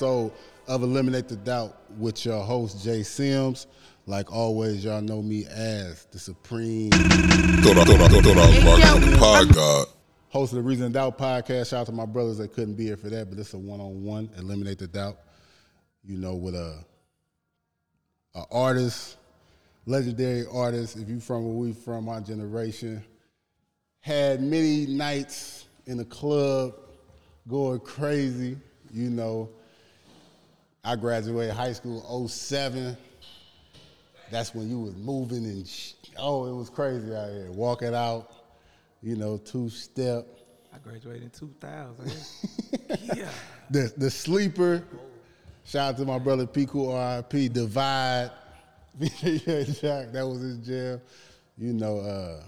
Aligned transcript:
episode 0.00 0.32
of 0.66 0.82
Eliminate 0.82 1.28
the 1.28 1.36
Doubt 1.36 1.76
with 1.98 2.24
your 2.24 2.42
host, 2.42 2.82
Jay 2.82 3.02
Sims. 3.02 3.66
Like 4.06 4.32
always, 4.32 4.82
y'all 4.82 5.02
know 5.02 5.20
me 5.20 5.44
as 5.44 6.06
the 6.06 6.18
Supreme 6.18 6.90
host 10.30 10.52
of 10.52 10.56
the 10.56 10.62
Reason 10.62 10.90
Doubt 10.90 11.18
podcast. 11.18 11.68
Shout 11.68 11.80
out 11.80 11.86
to 11.88 11.92
my 11.92 12.06
brothers 12.06 12.38
that 12.38 12.54
couldn't 12.54 12.76
be 12.76 12.86
here 12.86 12.96
for 12.96 13.10
that, 13.10 13.28
but 13.28 13.38
it's 13.38 13.52
a 13.52 13.58
one 13.58 13.78
on 13.78 14.02
one. 14.02 14.30
Eliminate 14.38 14.78
the 14.78 14.86
Doubt. 14.86 15.18
You 16.02 16.16
know, 16.16 16.34
with 16.34 16.54
a, 16.54 16.82
a 18.34 18.44
artist, 18.50 19.18
legendary 19.84 20.46
artist. 20.50 20.96
If 20.96 21.10
you 21.10 21.20
from 21.20 21.44
where 21.44 21.56
we 21.56 21.74
from, 21.74 22.08
our 22.08 22.22
generation, 22.22 23.04
had 24.00 24.40
many 24.40 24.86
nights 24.86 25.66
in 25.84 25.98
the 25.98 26.06
club 26.06 26.72
going 27.46 27.80
crazy. 27.80 28.56
You 28.92 29.10
know, 29.10 29.50
I 30.84 30.96
graduated 30.96 31.54
high 31.54 31.72
school 31.72 32.28
07. 32.28 32.96
That's 34.30 34.54
when 34.54 34.70
you 34.70 34.80
was 34.80 34.96
moving 34.96 35.44
and 35.44 35.66
sh- 35.66 35.92
oh, 36.16 36.46
it 36.46 36.54
was 36.54 36.70
crazy 36.70 37.14
out 37.14 37.30
here. 37.30 37.50
Walking 37.50 37.94
out, 37.94 38.30
you 39.02 39.16
know, 39.16 39.36
two 39.36 39.68
step. 39.68 40.26
I 40.72 40.78
graduated 40.78 41.24
in 41.24 41.30
2000. 41.30 42.12
yeah. 43.16 43.28
The 43.70 43.92
the 43.96 44.10
sleeper. 44.10 44.84
Shout 45.64 45.94
out 45.94 45.96
to 45.98 46.04
my 46.04 46.18
brother 46.18 46.46
Pico 46.46 46.96
RIP. 46.96 47.52
Divide. 47.52 48.30
Jack, 49.00 50.12
that 50.12 50.26
was 50.26 50.40
his 50.40 50.58
jail. 50.58 51.00
You 51.58 51.72
know, 51.72 51.98
uh, 51.98 52.42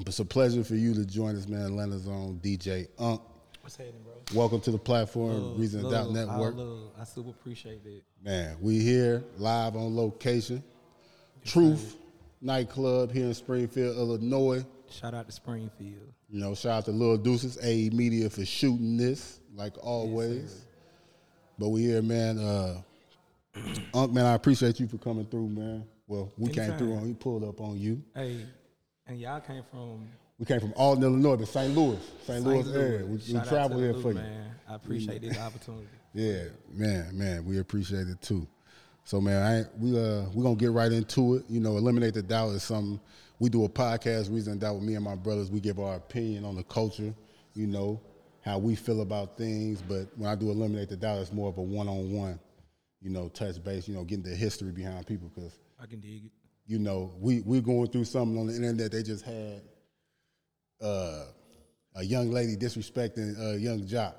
it's 0.00 0.18
a 0.18 0.24
pleasure 0.24 0.64
for 0.64 0.74
you 0.74 0.94
to 0.94 1.04
join 1.04 1.36
us, 1.36 1.46
man. 1.46 1.62
Atlanta's 1.62 2.08
own 2.08 2.40
DJ 2.42 2.88
Unk. 2.98 3.20
What's 3.62 3.76
happening, 3.76 4.02
bro? 4.02 4.14
Welcome 4.34 4.60
to 4.62 4.72
the 4.72 4.78
platform, 4.78 5.40
Love, 5.40 5.60
Reason 5.60 5.82
love, 5.84 5.92
Doubt 5.92 6.10
Network. 6.10 6.54
I, 6.56 6.58
love, 6.58 6.90
I 7.00 7.04
super 7.04 7.30
appreciate 7.30 7.84
that. 7.84 8.02
Man, 8.20 8.56
we 8.60 8.80
here 8.80 9.22
live 9.38 9.76
on 9.76 9.94
location. 9.96 10.64
Truth 11.44 11.96
nightclub 12.40 13.12
here 13.12 13.26
in 13.26 13.34
Springfield, 13.34 13.96
Illinois. 13.96 14.66
Shout 14.90 15.14
out 15.14 15.26
to 15.26 15.32
Springfield. 15.32 16.12
You 16.28 16.40
know, 16.40 16.56
shout 16.56 16.78
out 16.78 16.84
to 16.86 16.90
Lil 16.90 17.18
Deuces, 17.18 17.56
A 17.62 17.88
Media 17.90 18.28
for 18.28 18.44
shooting 18.44 18.96
this, 18.96 19.38
like 19.54 19.74
always. 19.80 20.66
but 21.56 21.68
we 21.68 21.82
here, 21.82 22.02
man. 22.02 22.40
Uh 22.40 22.82
Unc, 23.94 24.12
man, 24.12 24.26
I 24.26 24.34
appreciate 24.34 24.80
you 24.80 24.88
for 24.88 24.98
coming 24.98 25.26
through, 25.26 25.48
man. 25.48 25.84
Well, 26.08 26.32
we 26.36 26.50
came 26.50 26.72
through 26.78 26.94
on 26.96 27.02
we 27.02 27.14
pulled 27.14 27.44
up 27.44 27.60
on 27.60 27.78
you. 27.78 28.02
Hey, 28.12 28.44
and 29.06 29.20
y'all 29.20 29.40
came 29.40 29.62
from 29.70 30.08
We 30.38 30.46
came 30.46 30.60
from 30.60 30.72
Alton, 30.76 31.04
Illinois, 31.04 31.36
to 31.36 31.46
St. 31.46 31.74
Louis. 31.74 31.98
St. 32.26 32.44
Louis 32.44 32.68
area. 32.74 33.04
We, 33.06 33.16
we 33.16 33.40
traveled 33.46 33.80
to 33.80 33.92
here 33.92 33.94
for 33.94 34.08
you. 34.08 34.14
Man. 34.14 34.54
I 34.68 34.74
appreciate 34.74 35.22
this 35.22 35.38
opportunity. 35.38 35.86
Yeah, 36.14 36.42
man, 36.70 37.16
man, 37.16 37.42
we 37.46 37.58
appreciate 37.58 38.06
it 38.06 38.20
too. 38.20 38.46
So 39.04 39.18
man, 39.18 39.42
I 39.42 39.64
we 39.80 39.98
uh 39.98 40.24
we 40.34 40.42
gonna 40.42 40.56
get 40.56 40.72
right 40.72 40.92
into 40.92 41.36
it. 41.36 41.44
You 41.48 41.58
know, 41.58 41.78
eliminate 41.78 42.12
the 42.12 42.22
doubt 42.22 42.50
is 42.50 42.62
something 42.64 43.00
we 43.38 43.48
do 43.48 43.64
a 43.64 43.68
podcast. 43.70 44.30
Reason 44.30 44.58
doubt 44.58 44.74
with 44.74 44.84
me 44.84 44.94
and 44.94 45.02
my 45.02 45.14
brothers. 45.14 45.50
We 45.50 45.58
give 45.58 45.80
our 45.80 45.94
opinion 45.96 46.44
on 46.44 46.54
the 46.54 46.64
culture. 46.64 47.14
You 47.54 47.66
know 47.66 47.98
how 48.42 48.58
we 48.58 48.74
feel 48.74 49.00
about 49.00 49.38
things. 49.38 49.80
But 49.80 50.08
when 50.18 50.28
I 50.28 50.34
do 50.34 50.50
eliminate 50.50 50.90
the 50.90 50.96
doubt, 50.98 51.20
it's 51.20 51.32
more 51.32 51.48
of 51.48 51.56
a 51.56 51.62
one 51.62 51.88
on 51.88 52.12
one. 52.12 52.38
You 53.00 53.08
know, 53.08 53.30
touch 53.30 53.64
base. 53.64 53.88
You 53.88 53.94
know, 53.94 54.04
getting 54.04 54.24
the 54.24 54.36
history 54.36 54.70
behind 54.70 55.06
people 55.06 55.30
because 55.34 55.58
I 55.82 55.86
can 55.86 55.98
dig 55.98 56.26
it. 56.26 56.32
you 56.66 56.78
know, 56.78 57.10
we 57.18 57.40
we're 57.40 57.62
going 57.62 57.88
through 57.88 58.04
something 58.04 58.38
on 58.38 58.48
the 58.48 58.54
internet. 58.54 58.92
They 58.92 59.02
just 59.02 59.24
had 59.24 59.62
uh, 60.82 61.24
a 61.94 62.02
young 62.04 62.30
lady 62.30 62.56
disrespecting 62.56 63.38
a 63.38 63.58
Yung 63.58 63.86
Joc, 63.86 64.14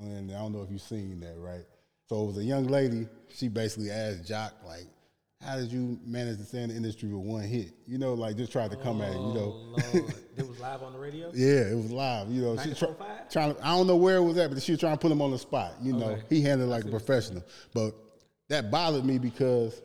and 0.00 0.30
I 0.30 0.38
don't 0.38 0.52
know 0.52 0.62
if 0.62 0.70
you've 0.70 0.80
seen 0.82 1.20
that, 1.20 1.36
right? 1.38 1.64
So 2.08 2.22
it 2.24 2.26
was 2.26 2.38
a 2.38 2.44
young 2.44 2.64
lady. 2.66 3.06
She 3.28 3.48
basically 3.48 3.90
asked 3.90 4.24
Joc 4.24 4.52
like, 4.66 4.86
"How 5.40 5.56
did 5.56 5.70
you 5.70 5.98
manage 6.04 6.38
to 6.38 6.44
stay 6.44 6.62
in 6.62 6.70
the 6.70 6.74
industry 6.76 7.08
with 7.08 7.24
one 7.24 7.42
hit?" 7.42 7.72
You 7.86 7.98
know, 7.98 8.14
like 8.14 8.36
just 8.36 8.50
tried 8.52 8.70
to 8.72 8.76
come 8.76 9.00
at 9.02 9.10
it. 9.10 9.14
You 9.14 9.34
know, 9.34 9.54
Oh, 9.54 9.76
Lord. 9.94 10.14
it 10.36 10.48
was 10.48 10.58
live 10.58 10.82
on 10.82 10.92
the 10.92 10.98
radio? 10.98 11.30
yeah, 11.34 11.70
it 11.70 11.76
was 11.76 11.90
live. 11.92 12.30
You 12.30 12.42
know, 12.42 12.56
she 12.56 12.74
try, 12.74 12.88
trying. 13.30 13.54
To, 13.54 13.66
I 13.66 13.76
don't 13.76 13.86
know 13.86 13.96
where 13.96 14.16
it 14.16 14.22
was 14.24 14.38
at, 14.38 14.50
but 14.50 14.62
she 14.62 14.72
was 14.72 14.80
trying 14.80 14.94
to 14.94 14.98
put 15.00 15.12
him 15.12 15.22
on 15.22 15.30
the 15.30 15.38
spot. 15.38 15.74
You 15.82 15.92
know, 15.92 16.06
Okay. 16.10 16.22
he 16.30 16.42
handled 16.42 16.68
it 16.70 16.72
like 16.72 16.84
a 16.84 16.88
professional. 16.88 17.44
But 17.74 17.94
that 18.48 18.70
bothered 18.70 19.04
me 19.04 19.18
because 19.18 19.80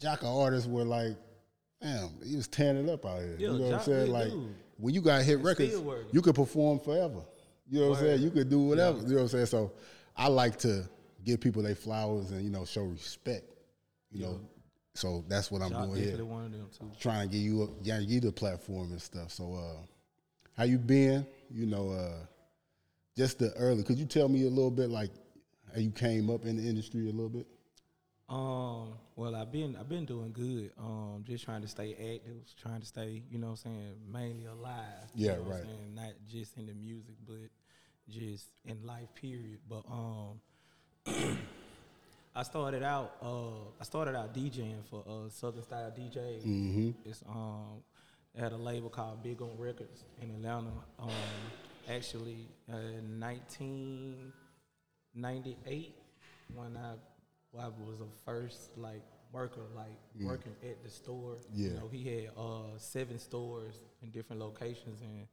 Joc 0.00 0.22
an 0.22 0.28
artists 0.28 0.66
were 0.68 0.84
like, 0.84 1.16
damn, 1.82 2.08
he 2.24 2.36
was 2.36 2.48
tearing 2.48 2.88
it 2.88 2.90
up 2.90 3.04
out 3.04 3.18
here. 3.20 3.36
Yeah, 3.38 3.50
you 3.50 3.58
know 3.58 3.64
what 3.66 3.74
I'm 3.74 3.84
saying? 3.84 4.10
Like 4.10 4.30
do. 4.30 4.48
When 4.82 4.92
you 4.92 5.00
got 5.00 5.22
hit 5.22 5.38
records, 5.38 5.80
you 6.10 6.20
could 6.20 6.34
perform 6.34 6.80
forever. 6.80 7.22
You 7.70 7.80
know 7.80 7.90
what 7.90 7.98
I'm 7.98 8.04
saying? 8.04 8.22
You 8.22 8.30
could 8.30 8.50
do 8.50 8.62
whatever. 8.62 8.98
You 8.98 9.10
know 9.10 9.14
what 9.14 9.22
I'm 9.22 9.28
saying? 9.28 9.46
So 9.46 9.70
I 10.16 10.26
like 10.26 10.58
to 10.58 10.88
give 11.24 11.40
people 11.40 11.62
their 11.62 11.76
flowers 11.76 12.32
and 12.32 12.42
you 12.42 12.50
know 12.50 12.64
show 12.64 12.82
respect. 12.82 13.44
You 14.10 14.24
know, 14.24 14.40
so 14.94 15.24
that's 15.28 15.52
what 15.52 15.62
I'm 15.62 15.70
doing 15.70 15.94
here 15.94 16.04
definitely 16.10 16.24
one 16.24 16.44
of 16.46 16.52
them, 16.52 16.68
too. 16.76 16.90
trying 17.00 17.28
to 17.28 17.32
give 17.32 17.42
you 17.42 17.62
a, 17.62 17.68
yeah, 17.82 18.00
you 18.00 18.18
the 18.18 18.32
platform 18.32 18.90
and 18.90 19.00
stuff. 19.00 19.30
So, 19.30 19.54
uh, 19.54 19.86
how 20.56 20.64
you 20.64 20.78
been? 20.78 21.24
You 21.48 21.66
know, 21.66 21.90
uh, 21.92 22.26
just 23.16 23.38
the 23.38 23.52
early. 23.52 23.84
Could 23.84 23.98
you 23.98 24.04
tell 24.04 24.28
me 24.28 24.46
a 24.46 24.50
little 24.50 24.72
bit 24.72 24.90
like 24.90 25.12
how 25.72 25.80
you 25.80 25.92
came 25.92 26.28
up 26.28 26.44
in 26.44 26.56
the 26.56 26.68
industry 26.68 27.08
a 27.08 27.12
little 27.12 27.30
bit? 27.30 27.46
Um, 28.32 28.94
well, 29.14 29.36
I've 29.36 29.52
been 29.52 29.76
I've 29.76 29.90
been 29.90 30.06
doing 30.06 30.32
good. 30.32 30.72
Um, 30.78 31.22
just 31.26 31.44
trying 31.44 31.60
to 31.60 31.68
stay 31.68 31.92
active, 31.92 32.42
trying 32.60 32.80
to 32.80 32.86
stay, 32.86 33.22
you 33.30 33.38
know 33.38 33.48
what 33.48 33.60
I'm 33.66 33.72
saying, 33.72 33.92
mainly 34.10 34.46
alive. 34.46 35.10
you 35.14 35.26
Yeah, 35.26 35.34
know 35.36 35.42
right. 35.42 35.62
saying? 35.62 35.94
Not 35.94 36.12
just 36.26 36.56
in 36.56 36.64
the 36.66 36.72
music, 36.72 37.14
but 37.26 37.50
just 38.08 38.46
in 38.64 38.82
life 38.86 39.14
period. 39.14 39.58
But 39.68 39.84
um 39.90 40.40
I 42.34 42.42
started 42.42 42.82
out 42.82 43.16
uh 43.22 43.68
I 43.78 43.84
started 43.84 44.16
out 44.16 44.32
DJing 44.34 44.82
for 44.88 45.04
uh 45.06 45.28
Southern 45.28 45.62
Style 45.62 45.92
DJ. 45.94 46.42
Mm-hmm. 46.42 46.90
It's 47.04 47.22
um 47.28 47.82
had 48.34 48.52
a 48.52 48.56
label 48.56 48.88
called 48.88 49.22
Big 49.22 49.36
Oomp 49.40 49.58
Records 49.58 50.04
in 50.22 50.30
Atlanta. 50.30 50.72
Um 50.98 51.52
actually 51.86 52.48
uh, 52.72 52.76
in 52.78 53.20
1998 53.20 55.94
when 56.54 56.78
I 56.78 56.94
I 57.58 57.66
was 57.66 58.00
a 58.00 58.24
first 58.24 58.76
like 58.76 59.02
worker 59.32 59.62
like 59.74 59.98
working 60.20 60.54
at 60.62 60.82
the 60.82 60.90
store. 60.90 61.36
Yeah. 61.54 61.68
You 61.68 61.74
know, 61.74 61.88
he 61.90 62.08
had 62.08 62.30
uh 62.36 62.78
seven 62.78 63.18
stores 63.18 63.74
in 64.02 64.10
different 64.10 64.40
locations 64.40 65.00
and 65.00 65.26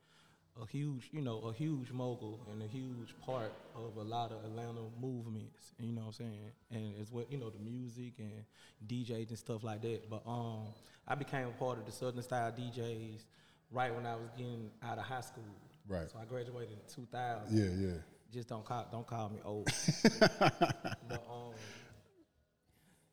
a 0.62 0.66
huge, 0.66 1.10
you 1.12 1.22
know, 1.22 1.40
a 1.40 1.54
huge 1.54 1.92
mogul 1.92 2.40
and 2.52 2.62
a 2.62 2.68
huge 2.68 3.16
part 3.26 3.54
of 3.76 3.96
a 3.98 4.04
lot 4.04 4.32
of 4.32 4.44
Atlanta 4.44 4.82
movements. 5.00 5.74
You 5.80 5.94
know 5.94 6.02
what 6.02 6.08
I'm 6.08 6.14
saying? 6.14 6.52
And 6.72 6.94
it's 7.00 7.12
what 7.12 7.32
you 7.32 7.38
know, 7.38 7.50
the 7.50 7.60
music 7.60 8.14
and 8.20 8.44
DJs 8.88 9.30
and 9.30 9.38
stuff 9.38 9.64
like 9.64 9.82
that. 9.82 10.10
But 10.10 10.24
um, 10.26 10.68
I 11.08 11.16
became 11.16 11.48
a 11.48 11.52
part 11.52 11.78
of 11.78 11.86
the 11.86 11.92
Southern 11.92 12.22
Style 12.24 12.52
DJs 12.52 13.24
right 13.72 13.94
when 13.94 14.06
I 14.06 14.16
was 14.16 14.30
getting 14.38 14.70
out 14.84 14.98
of 14.98 15.06
high 15.06 15.22
school. 15.22 15.44
Right. 15.88 16.10
So 16.10 16.20
I 16.22 16.26
graduated 16.26 16.72
in 16.72 16.94
2000. 16.94 17.58
Yeah, 17.58 17.88
yeah. 17.88 17.98
Just 18.32 18.48
don't 18.50 18.64
call 18.64 18.88
don't 18.92 19.08
call 19.08 19.30
me 19.30 19.40
old. 19.44 19.66
but 20.20 21.24
um, 21.30 21.54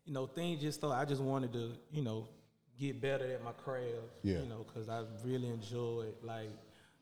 you 0.07 0.13
know, 0.13 0.27
things 0.27 0.61
just 0.61 0.79
started. 0.79 0.97
I 0.99 1.05
just 1.05 1.21
wanted 1.21 1.53
to, 1.53 1.73
you 1.91 2.03
know, 2.03 2.29
get 2.79 3.01
better 3.01 3.25
at 3.25 3.45
my 3.45 3.53
craft. 3.53 3.85
Yeah. 4.23 4.39
You 4.39 4.47
know, 4.47 4.65
because 4.67 4.89
I 4.89 5.03
really 5.25 5.49
enjoyed 5.49 6.15
like, 6.23 6.51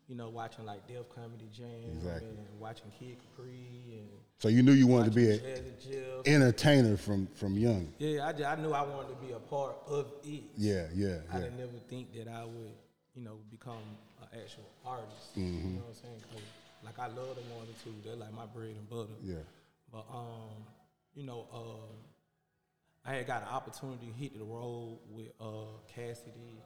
you 0.09 0.17
know, 0.17 0.31
watching 0.31 0.65
like 0.65 0.87
Def 0.89 1.09
Comedy 1.15 1.49
Jam 1.53 1.69
Exactly. 1.97 2.29
and 2.29 2.61
watching 2.61 2.91
Kid 2.99 3.19
Capri 3.21 4.01
and 4.01 4.09
So 4.39 4.49
you 4.49 4.63
knew 4.63 4.73
you 4.73 4.87
wanted 4.87 5.13
to 5.13 5.17
be 5.17 5.31
an 5.31 5.41
entertainer 6.27 6.97
from 6.97 7.27
from 7.35 7.57
young. 7.57 7.93
Yeah, 7.99 8.27
I, 8.27 8.33
ju- 8.33 8.45
I 8.45 8.57
knew 8.57 8.73
I 8.73 8.83
wanted 8.83 9.09
to 9.09 9.27
be 9.27 9.33
a 9.33 9.39
part 9.39 9.77
of 9.87 10.13
it. 10.25 10.43
Yeah, 10.57 10.87
yeah, 10.95 11.19
I 11.33 11.37
yeah. 11.37 11.45
didn't 11.45 11.61
ever 11.61 11.79
think 11.89 12.13
that 12.15 12.29
I 12.29 12.45
would, 12.45 12.75
you 13.15 13.23
know, 13.23 13.37
become 13.51 13.85
an 14.21 14.41
actual 14.41 14.69
artist. 14.85 15.37
Mm-hmm. 15.39 15.69
You 15.69 15.75
know 15.77 15.81
what 15.83 15.89
I'm 15.89 15.95
saying? 15.95 16.43
like 16.85 16.99
I 16.99 17.07
love 17.07 17.37
the 17.37 17.43
one 17.55 17.65
or 17.65 17.77
two. 17.83 17.95
They're 18.05 18.17
like 18.17 18.33
my 18.35 18.45
bread 18.45 18.77
and 18.77 18.89
butter. 18.89 19.17
Yeah. 19.23 19.37
But 19.91 20.05
um, 20.13 20.65
you 21.15 21.25
know, 21.25 21.47
uh, 21.53 21.95
I 23.07 23.15
had 23.15 23.27
got 23.27 23.43
an 23.43 23.49
opportunity 23.49 24.07
to 24.07 24.13
hit 24.13 24.39
the 24.39 24.45
road 24.45 24.99
with 25.11 25.29
uh, 25.41 25.77
Cassidy, 25.95 26.59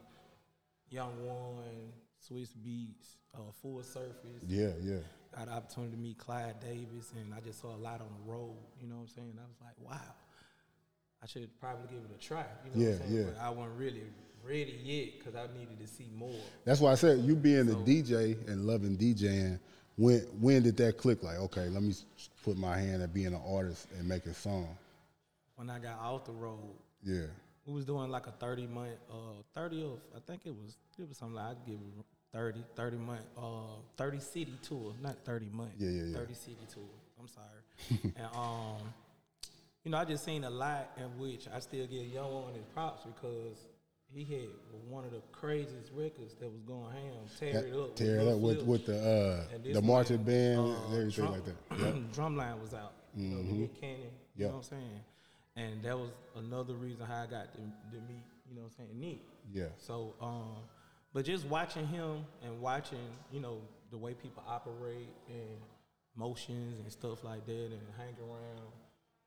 Yung 0.89 1.11
Wun, 1.25 1.91
Swizz 2.25 2.49
Beatz, 2.65 3.17
uh, 3.35 3.39
Full 3.61 3.83
Surface. 3.83 4.43
Yeah, 4.47 4.69
yeah. 4.81 4.99
Got 5.35 5.47
an 5.47 5.53
opportunity 5.53 5.93
to 5.93 5.99
meet 5.99 6.17
Clive 6.17 6.59
Davis, 6.61 7.11
and 7.15 7.33
I 7.33 7.39
just 7.41 7.59
saw 7.61 7.75
a 7.75 7.77
lot 7.77 8.01
on 8.01 8.07
the 8.25 8.31
road. 8.31 8.55
You 8.81 8.87
know 8.87 8.95
what 8.95 9.01
I'm 9.01 9.07
saying? 9.09 9.33
I 9.37 9.41
was 9.47 9.57
like, 9.61 9.75
wow, 9.79 10.13
I 11.21 11.27
should 11.27 11.49
probably 11.59 11.87
give 11.89 11.99
it 12.09 12.15
a 12.15 12.19
try. 12.19 12.45
You 12.65 12.71
know 12.71 12.85
Yeah, 12.87 12.93
what 12.95 13.01
I'm 13.03 13.07
saying? 13.09 13.17
yeah. 13.19 13.31
But 13.37 13.41
I 13.43 13.49
wasn't 13.49 13.77
really 13.77 14.03
ready 14.43 14.79
yet 14.83 15.19
because 15.19 15.35
I 15.35 15.45
needed 15.57 15.79
to 15.81 15.87
see 15.87 16.07
more. 16.15 16.33
That's 16.63 16.79
why 16.79 16.93
I 16.93 16.95
said 16.95 17.19
you 17.19 17.35
being 17.35 17.67
a 17.67 17.71
So- 17.73 17.83
DJ 17.83 18.47
and 18.47 18.65
loving 18.65 18.97
DJing. 18.97 19.59
When 19.97 20.19
when 20.39 20.63
did 20.63 20.77
that 20.77 20.97
click? 20.97 21.21
Like, 21.23 21.35
okay, 21.37 21.67
let 21.67 21.83
me 21.83 21.93
put 22.45 22.57
my 22.57 22.77
hand 22.77 23.01
at 23.03 23.13
being 23.13 23.27
an 23.33 23.41
artist 23.45 23.87
and 23.99 24.07
making 24.07 24.31
a 24.31 24.35
song. 24.35 24.69
When 25.59 25.69
I 25.69 25.77
got 25.77 25.99
off 25.99 26.23
the 26.23 26.31
road, 26.31 26.73
Yeah, 27.03 27.25
we 27.65 27.73
was 27.73 27.83
doing 27.83 28.09
like 28.09 28.27
a 28.27 28.31
30 28.31 28.65
month, 28.67 28.95
uh, 29.11 29.43
30 29.53 29.83
of, 29.83 29.99
I 30.15 30.19
think 30.25 30.43
it 30.45 30.55
was, 30.55 30.77
it 30.97 31.05
was 31.05 31.17
something 31.17 31.35
like 31.35 31.47
I'd 31.47 31.65
give 31.65 31.75
it 31.75 32.05
30, 32.31 32.63
30 32.77 32.95
month, 32.95 33.19
uh, 33.37 33.81
30 33.97 34.19
city 34.21 34.53
tour, 34.61 34.93
not 35.01 35.17
30 35.25 35.47
month, 35.51 35.71
Yeah, 35.77 35.89
yeah, 35.89 36.03
yeah. 36.05 36.17
30 36.17 36.33
city 36.33 36.57
tour. 36.73 36.83
I'm 37.19 37.27
sorry. 37.27 38.13
and 38.15 38.25
um, 38.37 38.93
you 39.83 39.91
know, 39.91 39.97
I 39.97 40.05
just 40.05 40.23
seen 40.23 40.45
a 40.45 40.49
lot 40.49 40.91
in 40.95 41.19
which 41.19 41.49
I 41.53 41.59
still 41.59 41.85
give 41.87 42.05
Yung 42.07 42.31
Wun 42.33 42.53
his 42.53 42.63
props 42.73 43.03
because 43.03 43.57
he 44.13 44.23
had 44.23 44.47
one 44.89 45.03
of 45.03 45.11
the 45.11 45.19
craziest 45.33 45.91
records 45.93 46.35
that 46.35 46.49
was 46.49 46.61
going 46.61 46.89
ham, 46.89 47.25
tear 47.37 47.65
it 47.67 47.73
up, 47.75 47.97
Tear 47.97 48.19
it 48.21 48.27
up 48.29 48.39
with, 48.39 48.61
with 48.63 48.85
the 48.85 48.97
uh, 48.97 49.57
the 49.73 49.81
marching 49.81 50.23
band 50.23 50.59
uh, 50.61 50.93
everything 50.93 51.09
drum, 51.25 51.31
like 51.33 51.43
that. 51.43 51.57
Yep. 51.79 51.95
Drumline 52.15 52.61
was 52.61 52.73
out. 52.73 52.93
You 53.13 53.27
know, 53.27 53.41
Nick 53.41 53.81
Cannon. 53.81 53.99
You 54.37 54.45
Yep. 54.45 54.49
know 54.51 54.55
what 54.55 54.63
I'm 54.63 54.63
saying? 54.63 55.01
And 55.55 55.83
that 55.83 55.97
was 55.97 56.11
another 56.35 56.73
reason 56.75 57.05
how 57.05 57.23
I 57.23 57.25
got 57.25 57.53
to, 57.53 57.59
to 57.59 58.01
meet, 58.07 58.23
you 58.47 58.55
know 58.55 58.61
what 58.61 58.71
I'm 58.79 58.87
saying, 58.87 58.99
Nick. 58.99 59.21
Yeah. 59.51 59.65
So, 59.77 60.15
um, 60.21 60.57
but 61.13 61.25
just 61.25 61.45
watching 61.45 61.87
him 61.87 62.25
and 62.43 62.61
watching, 62.61 62.99
you 63.31 63.39
know, 63.39 63.59
the 63.91 63.97
way 63.97 64.13
people 64.13 64.43
operate 64.47 65.09
and 65.27 65.57
motions 66.15 66.79
and 66.79 66.91
stuff 66.91 67.23
like 67.23 67.45
that 67.45 67.65
and 67.71 67.81
hang 67.97 68.15
around 68.21 68.71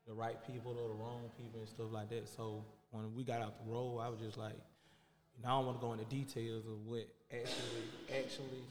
the 0.07 0.13
right 0.13 0.37
people 0.45 0.71
or 0.71 0.87
the 0.89 0.93
wrong 0.93 1.29
people 1.37 1.59
and 1.59 1.69
stuff 1.69 1.87
like 1.91 2.09
that. 2.09 2.27
So 2.27 2.63
when 2.91 3.13
we 3.15 3.23
got 3.23 3.41
out 3.41 3.65
the 3.65 3.71
road, 3.71 3.99
I 3.99 4.09
was 4.09 4.19
just 4.19 4.37
like, 4.37 4.55
you 5.35 5.43
know, 5.43 5.49
I 5.49 5.51
don't 5.57 5.65
want 5.65 5.79
to 5.79 5.85
go 5.85 5.93
into 5.93 6.05
details 6.05 6.65
of 6.65 6.85
what 6.85 7.07
actually, 7.31 7.89
actually, 8.09 8.63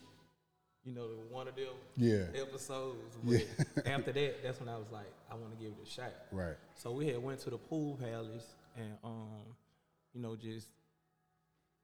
you 0.85 0.93
know, 0.93 1.07
one 1.29 1.47
of 1.47 1.55
them 1.55 1.67
Yeah. 1.95 2.25
episodes. 2.39 3.17
But 3.23 3.85
after 3.85 4.11
that, 4.11 4.43
that's 4.43 4.59
when 4.59 4.69
I 4.69 4.77
was 4.77 4.91
like, 4.91 5.11
I 5.31 5.35
want 5.35 5.51
to 5.57 5.63
give 5.63 5.71
it 5.73 5.87
a 5.87 5.89
shot. 5.89 6.13
Right. 6.31 6.55
So 6.75 6.91
we 6.91 7.07
had 7.07 7.21
went 7.23 7.39
to 7.41 7.49
the 7.49 7.57
pool 7.57 7.97
palace 8.01 8.55
and 8.75 8.97
um, 9.03 9.55
you 10.13 10.21
know, 10.21 10.35
just 10.35 10.67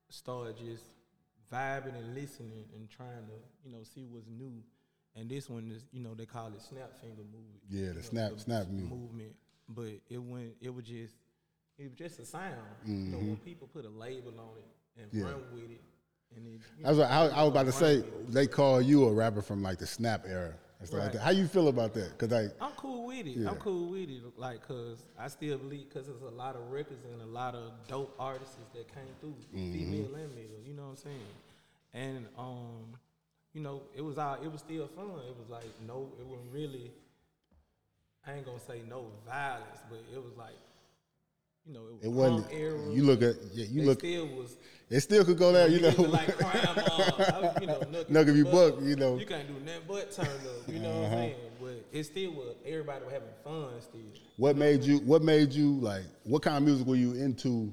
started 0.10 0.57
just 0.57 0.84
vibing 1.51 1.96
and 1.98 2.13
listening 2.16 2.66
and 2.75 2.90
trying 2.90 3.25
to, 3.28 3.34
you 3.66 3.72
know, 3.72 3.84
see 3.84 4.06
what's 4.10 4.28
new. 4.28 4.54
And 5.16 5.30
this 5.30 5.50
one 5.50 5.72
is, 5.75 5.84
you 5.92 6.02
know, 6.02 6.13
they 6.13 6.25
call 6.25 6.48
it 6.48 6.62
snap 6.62 6.92
finger 7.02 7.24
movement. 7.24 7.62
Yeah, 7.69 7.81
you 7.81 7.88
the 7.90 7.94
know, 7.95 8.02
snap- 8.02 8.40
snap 8.40 8.68
music. 8.68 8.90
movement. 8.92 9.36
But 9.68 9.92
it 10.10 10.18
went 10.18 10.54
it 10.62 10.74
was 10.74 10.86
just 10.86 11.13
it 11.78 11.90
was 11.90 11.98
just 11.98 12.19
a 12.19 12.25
sound. 12.25 12.56
You 12.86 12.94
know, 13.12 13.18
when 13.19 13.38
people 13.38 13.68
put 13.68 13.86
a 13.86 13.90
label 13.90 14.34
on 14.40 14.57
it 14.57 14.66
and 15.02 15.12
Mm-hmm. 15.12 15.19
Yeah. 15.19 15.24
run 15.31 15.42
with 15.54 15.72
it 15.72 15.81
it, 16.36 16.42
you 16.44 16.60
I 16.86 16.90
was, 16.90 17.00
I, 17.00 17.24
was- 17.24 17.34
I 17.34 17.42
was 17.44 17.52
about 17.52 17.66
to 17.66 17.72
say 17.72 18.04
they 18.30 18.48
call 18.48 18.81
you 18.81 19.06
a 19.06 19.14
rapper 19.14 19.42
from 19.42 19.62
like 19.64 19.78
the 19.80 19.88
Snap 19.88 20.26
era 20.28 20.54
and 20.80 20.88
stuff 20.88 21.02
like 21.02 21.12
that. 21.14 21.22
How 21.22 21.31
you 21.31 21.48
feel 21.48 21.68
about 21.68 21.94
that? 21.96 22.18
Because 22.18 22.31
like, 22.31 22.56
I'm 22.62 22.72
cool 22.78 23.08
with 23.08 23.26
it. 23.28 23.36
Yeah. 23.38 23.50
I'm 23.50 23.56
cool 23.58 23.90
with 23.92 24.10
it. 24.10 24.22
Like, 24.38 24.66
cause 24.68 25.04
I 25.20 25.28
still 25.28 25.58
believe, 25.58 25.90
cause 25.94 26.08
there's 26.08 26.22
a 26.22 26.36
lot 26.36 26.56
of 26.56 26.70
records 26.72 27.04
and 27.12 27.22
a 27.22 27.26
lot 27.26 27.56
of 27.56 27.72
dope 27.88 28.16
artists 28.20 28.56
that 28.74 28.88
came 28.94 29.04
through, 29.20 29.36
Mm-hmm. 29.56 29.74
female 29.74 30.16
and 30.16 30.36
male. 30.36 30.46
You 30.66 30.74
know 30.74 30.84
what 30.84 30.90
I'm 30.92 30.96
saying? 30.98 31.20
And 31.94 32.26
um, 32.38 32.86
you 33.54 33.62
know, 33.62 33.81
it 33.96 34.02
was 34.02 34.18
all. 34.18 34.36
It 34.44 34.52
was 34.52 34.62
still 34.62 34.88
fun. 34.88 35.06
It 35.28 35.36
was 35.38 35.50
like 35.50 35.66
no, 35.88 36.10
it 36.20 36.26
wasn't 36.26 36.52
really. 36.54 36.92
I 38.28 38.34
ain't 38.34 38.46
gonna 38.46 38.60
say 38.60 38.81
no 38.88 39.08
violence, 39.26 39.80
but 39.90 40.00
it 40.14 40.18
was 40.24 40.34
like, 40.38 40.54
you 41.65 41.73
know, 41.73 41.81
it 41.88 41.94
was 41.94 42.03
it 42.03 42.11
wasn't. 42.11 42.51
era. 42.53 42.79
You 42.91 43.03
look 43.03 43.21
at 43.21 43.35
yeah, 43.53 43.65
you 43.69 43.81
They 43.81 43.88
look. 43.88 44.00
still 44.00 44.27
was. 44.27 44.57
It 44.89 45.01
still 45.01 45.23
could 45.23 45.38
go 45.38 45.51
there. 45.51 45.67
You 45.67 45.81
know. 45.81 45.89
like 46.03 46.35
crime. 46.38 46.53
I- 46.65 47.53
you 47.61 47.67
know, 47.67 47.79
if 48.21 48.35
you 48.35 48.45
buck, 48.45 48.75
you 48.81 48.95
know. 48.95 49.09
Uh-huh. 49.13 49.19
You 49.19 49.25
can't 49.25 49.47
do 49.47 49.53
nothing 49.63 49.81
but 49.88 50.11
turn 50.11 50.25
up. 50.25 50.67
You 50.67 50.79
know 50.79 50.89
what 50.89 51.06
I'm 51.06 51.11
saying? 51.11 51.35
But 51.61 51.85
it 51.91 52.03
still 52.06 52.31
was. 52.31 52.56
Everybody 52.65 53.03
was 53.06 53.13
having 53.13 53.29
fun 53.44 53.69
still. 53.81 54.01
What 54.38 54.56
made 54.56 54.83
you? 54.83 54.97
What 55.00 55.21
made 55.21 55.53
you 55.53 55.73
like? 55.79 56.03
What 56.23 56.41
kind 56.41 56.57
of 56.57 56.63
music 56.63 56.88
were 56.88 56.95
you 56.95 57.13
into 57.13 57.71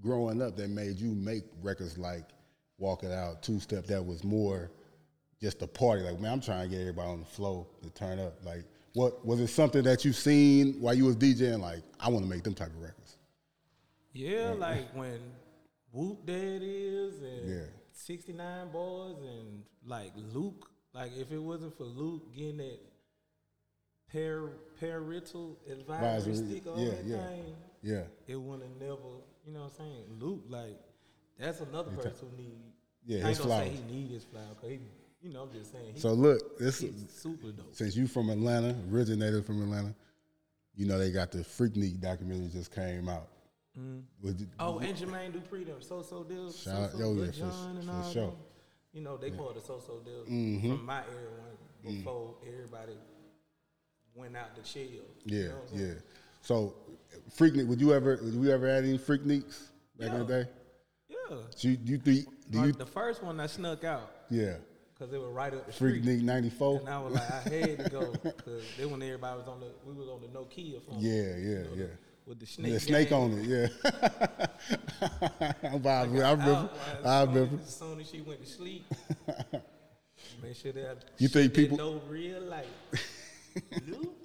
growing 0.00 0.40
up 0.40 0.56
that 0.56 0.70
made 0.70 0.98
you 0.98 1.10
make 1.14 1.44
records 1.62 1.98
like 1.98 2.24
"Walk 2.78 3.02
It 3.04 3.12
Out," 3.12 3.42
Two 3.42 3.60
Step? 3.60 3.86
That 3.86 4.04
was 4.04 4.24
more 4.24 4.70
just 5.42 5.60
a 5.60 5.66
party. 5.66 6.02
Like, 6.04 6.18
man, 6.20 6.32
I'm 6.32 6.40
trying 6.40 6.70
to 6.70 6.74
get 6.74 6.80
everybody 6.80 7.10
on 7.10 7.20
the 7.20 7.26
flow 7.26 7.66
to 7.82 7.90
turn 7.90 8.18
up. 8.18 8.42
Like, 8.46 8.64
what 8.94 9.24
was 9.26 9.40
it? 9.40 9.48
Something 9.48 9.82
that 9.82 10.02
you 10.06 10.14
seen 10.14 10.80
while 10.80 10.94
you 10.94 11.04
was 11.04 11.16
DJing? 11.16 11.60
Like, 11.60 11.82
I 12.00 12.08
want 12.08 12.24
to 12.24 12.30
make 12.30 12.42
them 12.44 12.54
type 12.54 12.68
of 12.68 12.80
records. 12.80 13.05
Yeah, 14.16 14.54
like 14.56 14.94
when 14.94 15.20
Whoop 15.92 16.26
Dad 16.26 16.60
is 16.62 17.20
and 17.22 17.48
Yeah. 17.48 17.64
69 17.92 18.70
Boys 18.72 19.16
and 19.22 19.62
like 19.84 20.12
Luke. 20.16 20.70
Like 20.92 21.12
if 21.16 21.30
it 21.30 21.38
wasn't 21.38 21.76
for 21.76 21.84
Luke 21.84 22.34
getting 22.34 22.56
that 22.58 22.78
par- 24.12 24.52
parental 24.80 25.58
advisory 25.70 26.32
Advisory, 26.32 26.46
sticker 26.50 26.70
on 26.70 26.78
yeah, 26.80 26.90
that 26.90 27.04
yeah. 27.04 27.26
thing, 27.28 27.56
Yeah, 27.82 28.02
it 28.26 28.36
would 28.36 28.62
have 28.62 28.70
never, 28.80 28.94
you 29.46 29.52
know 29.52 29.60
what 29.64 29.72
I'm 29.72 29.76
saying? 29.76 30.04
Luke, 30.18 30.44
like, 30.48 30.78
that's 31.38 31.60
another 31.60 31.90
person 31.92 32.28
who 32.30 32.36
need. 32.42 32.58
Yeah, 33.04 33.26
I 33.26 33.30
ain't 33.30 33.38
gonna 33.38 33.50
say 33.50 33.68
he 33.70 33.82
need 33.94 34.10
his 34.10 34.24
flower, 34.24 34.54
cause 34.60 34.70
he, 34.70 34.80
you 35.22 35.32
know, 35.32 35.42
I'm 35.42 35.52
just 35.52 35.72
saying. 35.72 35.92
He, 35.94 36.00
So 36.00 36.12
look, 36.14 36.58
this 36.58 36.82
is 36.82 37.10
super 37.10 37.52
dope. 37.52 37.74
since 37.74 37.94
you 37.94 38.06
from 38.08 38.30
Atlanta, 38.30 38.74
originated 38.90 39.44
from 39.44 39.62
Atlanta, 39.62 39.94
you 40.74 40.86
know 40.86 40.98
they 40.98 41.10
got 41.12 41.30
the 41.30 41.38
Freaknik 41.38 42.00
documentary 42.00 42.48
just 42.48 42.74
came 42.74 43.08
out. 43.08 43.28
Was 44.22 44.40
it- 44.40 44.48
Oh, 44.58 44.78
and 44.78 44.96
Jermaine 44.96 45.32
Dupri, 45.32 45.66
them 45.66 45.80
So 45.82 46.02
So 46.02 46.24
Def, 46.24 46.54
Shout 46.56 46.74
out- 46.74 46.90
So 46.92 46.98
So 46.98 47.04
yo, 47.04 47.10
Lil 47.10 47.26
yeah, 47.26 47.32
for- 47.32 47.38
Jon 47.38 47.76
and 47.76 47.84
for 47.84 47.92
all 47.92 48.12
sure. 48.12 48.26
them. 48.28 48.36
You 48.92 49.00
know, 49.02 49.16
they 49.18 49.30
call 49.30 49.50
it 49.50 49.54
the 49.56 49.60
So 49.60 49.78
So 49.78 49.98
Def 50.04 50.26
Mm-hmm. 50.28 50.70
from 50.76 50.86
my 50.86 51.00
era 51.00 51.30
when 51.82 51.96
before 51.98 52.34
everybody 52.46 52.94
went 54.14 54.36
out 54.36 54.54
to 54.56 54.62
chill. 54.62 54.82
Yeah, 55.24 55.38
You 55.38 55.48
know 55.48 55.54
what 55.56 55.62
I'm 55.72 55.78
saying? 55.78 55.88
yeah. 55.88 55.94
So, 56.42 56.74
Freaknik, 57.36 57.66
would 57.66 57.80
you 57.80 57.92
ever, 57.92 58.18
would 58.22 58.34
you 58.34 58.50
ever 58.50 58.66
add 58.68 58.84
any 58.84 58.98
Freakniks 58.98 59.68
back 59.98 60.12
in 60.12 60.18
the 60.20 60.24
day? 60.24 60.48
Yeah. 61.08 61.36
So 61.54 61.68
you, 61.68 61.78
you 61.84 61.98
think, 61.98 62.26
do 62.50 62.58
you, 62.58 62.64
Like, 62.66 62.78
the 62.78 62.86
first 62.86 63.22
one 63.22 63.40
I 63.40 63.46
snuck 63.46 63.84
out 63.84 64.10
yeah, 64.30 64.56
because 64.94 65.12
it 65.12 65.20
was 65.20 65.30
right 65.32 65.52
up 65.52 65.66
the 65.66 65.72
street. 65.72 66.02
Freaknik 66.04 66.22
'94? 66.22 66.80
And 66.80 66.88
I 66.88 67.00
was 67.00 67.14
like, 67.14 67.30
I 67.30 67.48
had 67.48 67.78
to 67.84 67.90
go 67.90 68.12
because 68.22 68.62
then 68.78 68.90
when 68.90 69.02
everybody 69.02 69.38
was 69.38 69.48
on 69.48 69.60
the, 69.60 69.66
we 69.84 69.92
was 69.92 70.08
on 70.08 70.20
the 70.22 70.28
Nokia 70.28 70.80
phone. 70.82 70.98
Yeah, 71.00 71.12
yeah, 71.12 71.26
you 71.36 71.54
know, 71.64 71.68
yeah. 71.76 71.84
With 72.26 72.40
the 72.40 72.46
snake. 72.46 72.72
The 72.72 72.80
snake 72.80 73.12
on 73.12 73.32
it, 73.38 73.44
yeah. 73.44 73.68
I 75.62 75.66
remember, 75.68 75.88
I 75.90 76.02
remember, 76.02 76.70
I 77.04 77.20
as 77.20 77.26
soon- 77.28 77.34
remember. 77.34 77.62
As 77.62 77.76
soon 77.76 78.00
as 78.00 78.10
she 78.10 78.20
went 78.22 78.40
to 78.44 78.46
sleep, 78.50 78.84
make 80.42 80.56
sure 80.56 80.72
that 80.72 81.04
You 81.18 81.28
think 81.28 81.54
people- 81.54 81.76
know 81.78 82.00
real 82.08 82.40
life. 82.42 82.66
Luke 83.86 84.16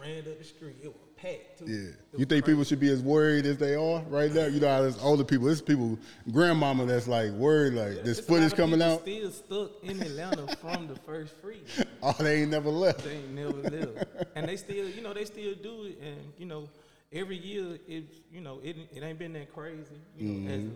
ran 0.00 0.18
up 0.18 0.38
the 0.38 0.44
street. 0.44 0.76
It 0.82 0.88
was 0.88 1.03
packed 1.24 1.58
too. 1.58 1.66
Yeah. 1.66 1.90
You 2.18 2.24
think 2.26 2.44
people 2.46 2.64
should 2.64 2.80
be 2.80 2.90
as 2.90 3.00
worried 3.02 3.46
as 3.46 3.56
they 3.58 3.74
are 3.74 4.00
right 4.08 4.32
now? 4.32 4.46
You 4.46 4.60
know 4.60 4.68
how 4.68 4.82
there's 4.82 4.98
older 5.02 5.24
people, 5.24 5.46
there's 5.46 5.62
people, 5.62 5.98
grandmama 6.30 6.84
that's 6.86 7.08
like 7.08 7.30
worried, 7.32 7.72
like 7.74 8.04
this 8.04 8.18
It's 8.18 8.28
a 8.28 8.32
lot 8.32 8.38
footage 8.40 8.56
coming 8.56 8.82
out. 8.82 9.00
Still 9.02 9.30
stuck 9.30 9.70
in 9.82 10.00
Atlanta 10.02 10.56
from 10.60 10.86
the 10.88 10.96
first 10.96 11.34
free. 11.40 11.62
Oh, 12.06 12.14
they 12.18 12.42
ain't 12.42 12.50
never 12.50 12.68
left. 12.68 13.02
They 13.02 13.12
ain't 13.16 13.30
never 13.30 13.52
left, 13.52 14.04
and 14.36 14.46
they 14.46 14.56
still, 14.56 14.86
you 14.90 15.00
know, 15.00 15.14
they 15.14 15.24
still 15.24 15.54
do 15.54 15.84
it, 15.84 15.98
and 16.02 16.18
you 16.38 16.44
know, 16.44 16.68
every 17.10 17.38
year 17.38 17.78
it, 17.88 18.04
you 18.30 18.42
know, 18.42 18.60
it 18.62 18.76
it 18.94 19.02
ain't 19.02 19.18
been 19.18 19.32
that 19.32 19.50
crazy. 19.54 19.96
You 20.18 20.28
know, 20.28 20.50
Mm-hmm. 20.50 20.68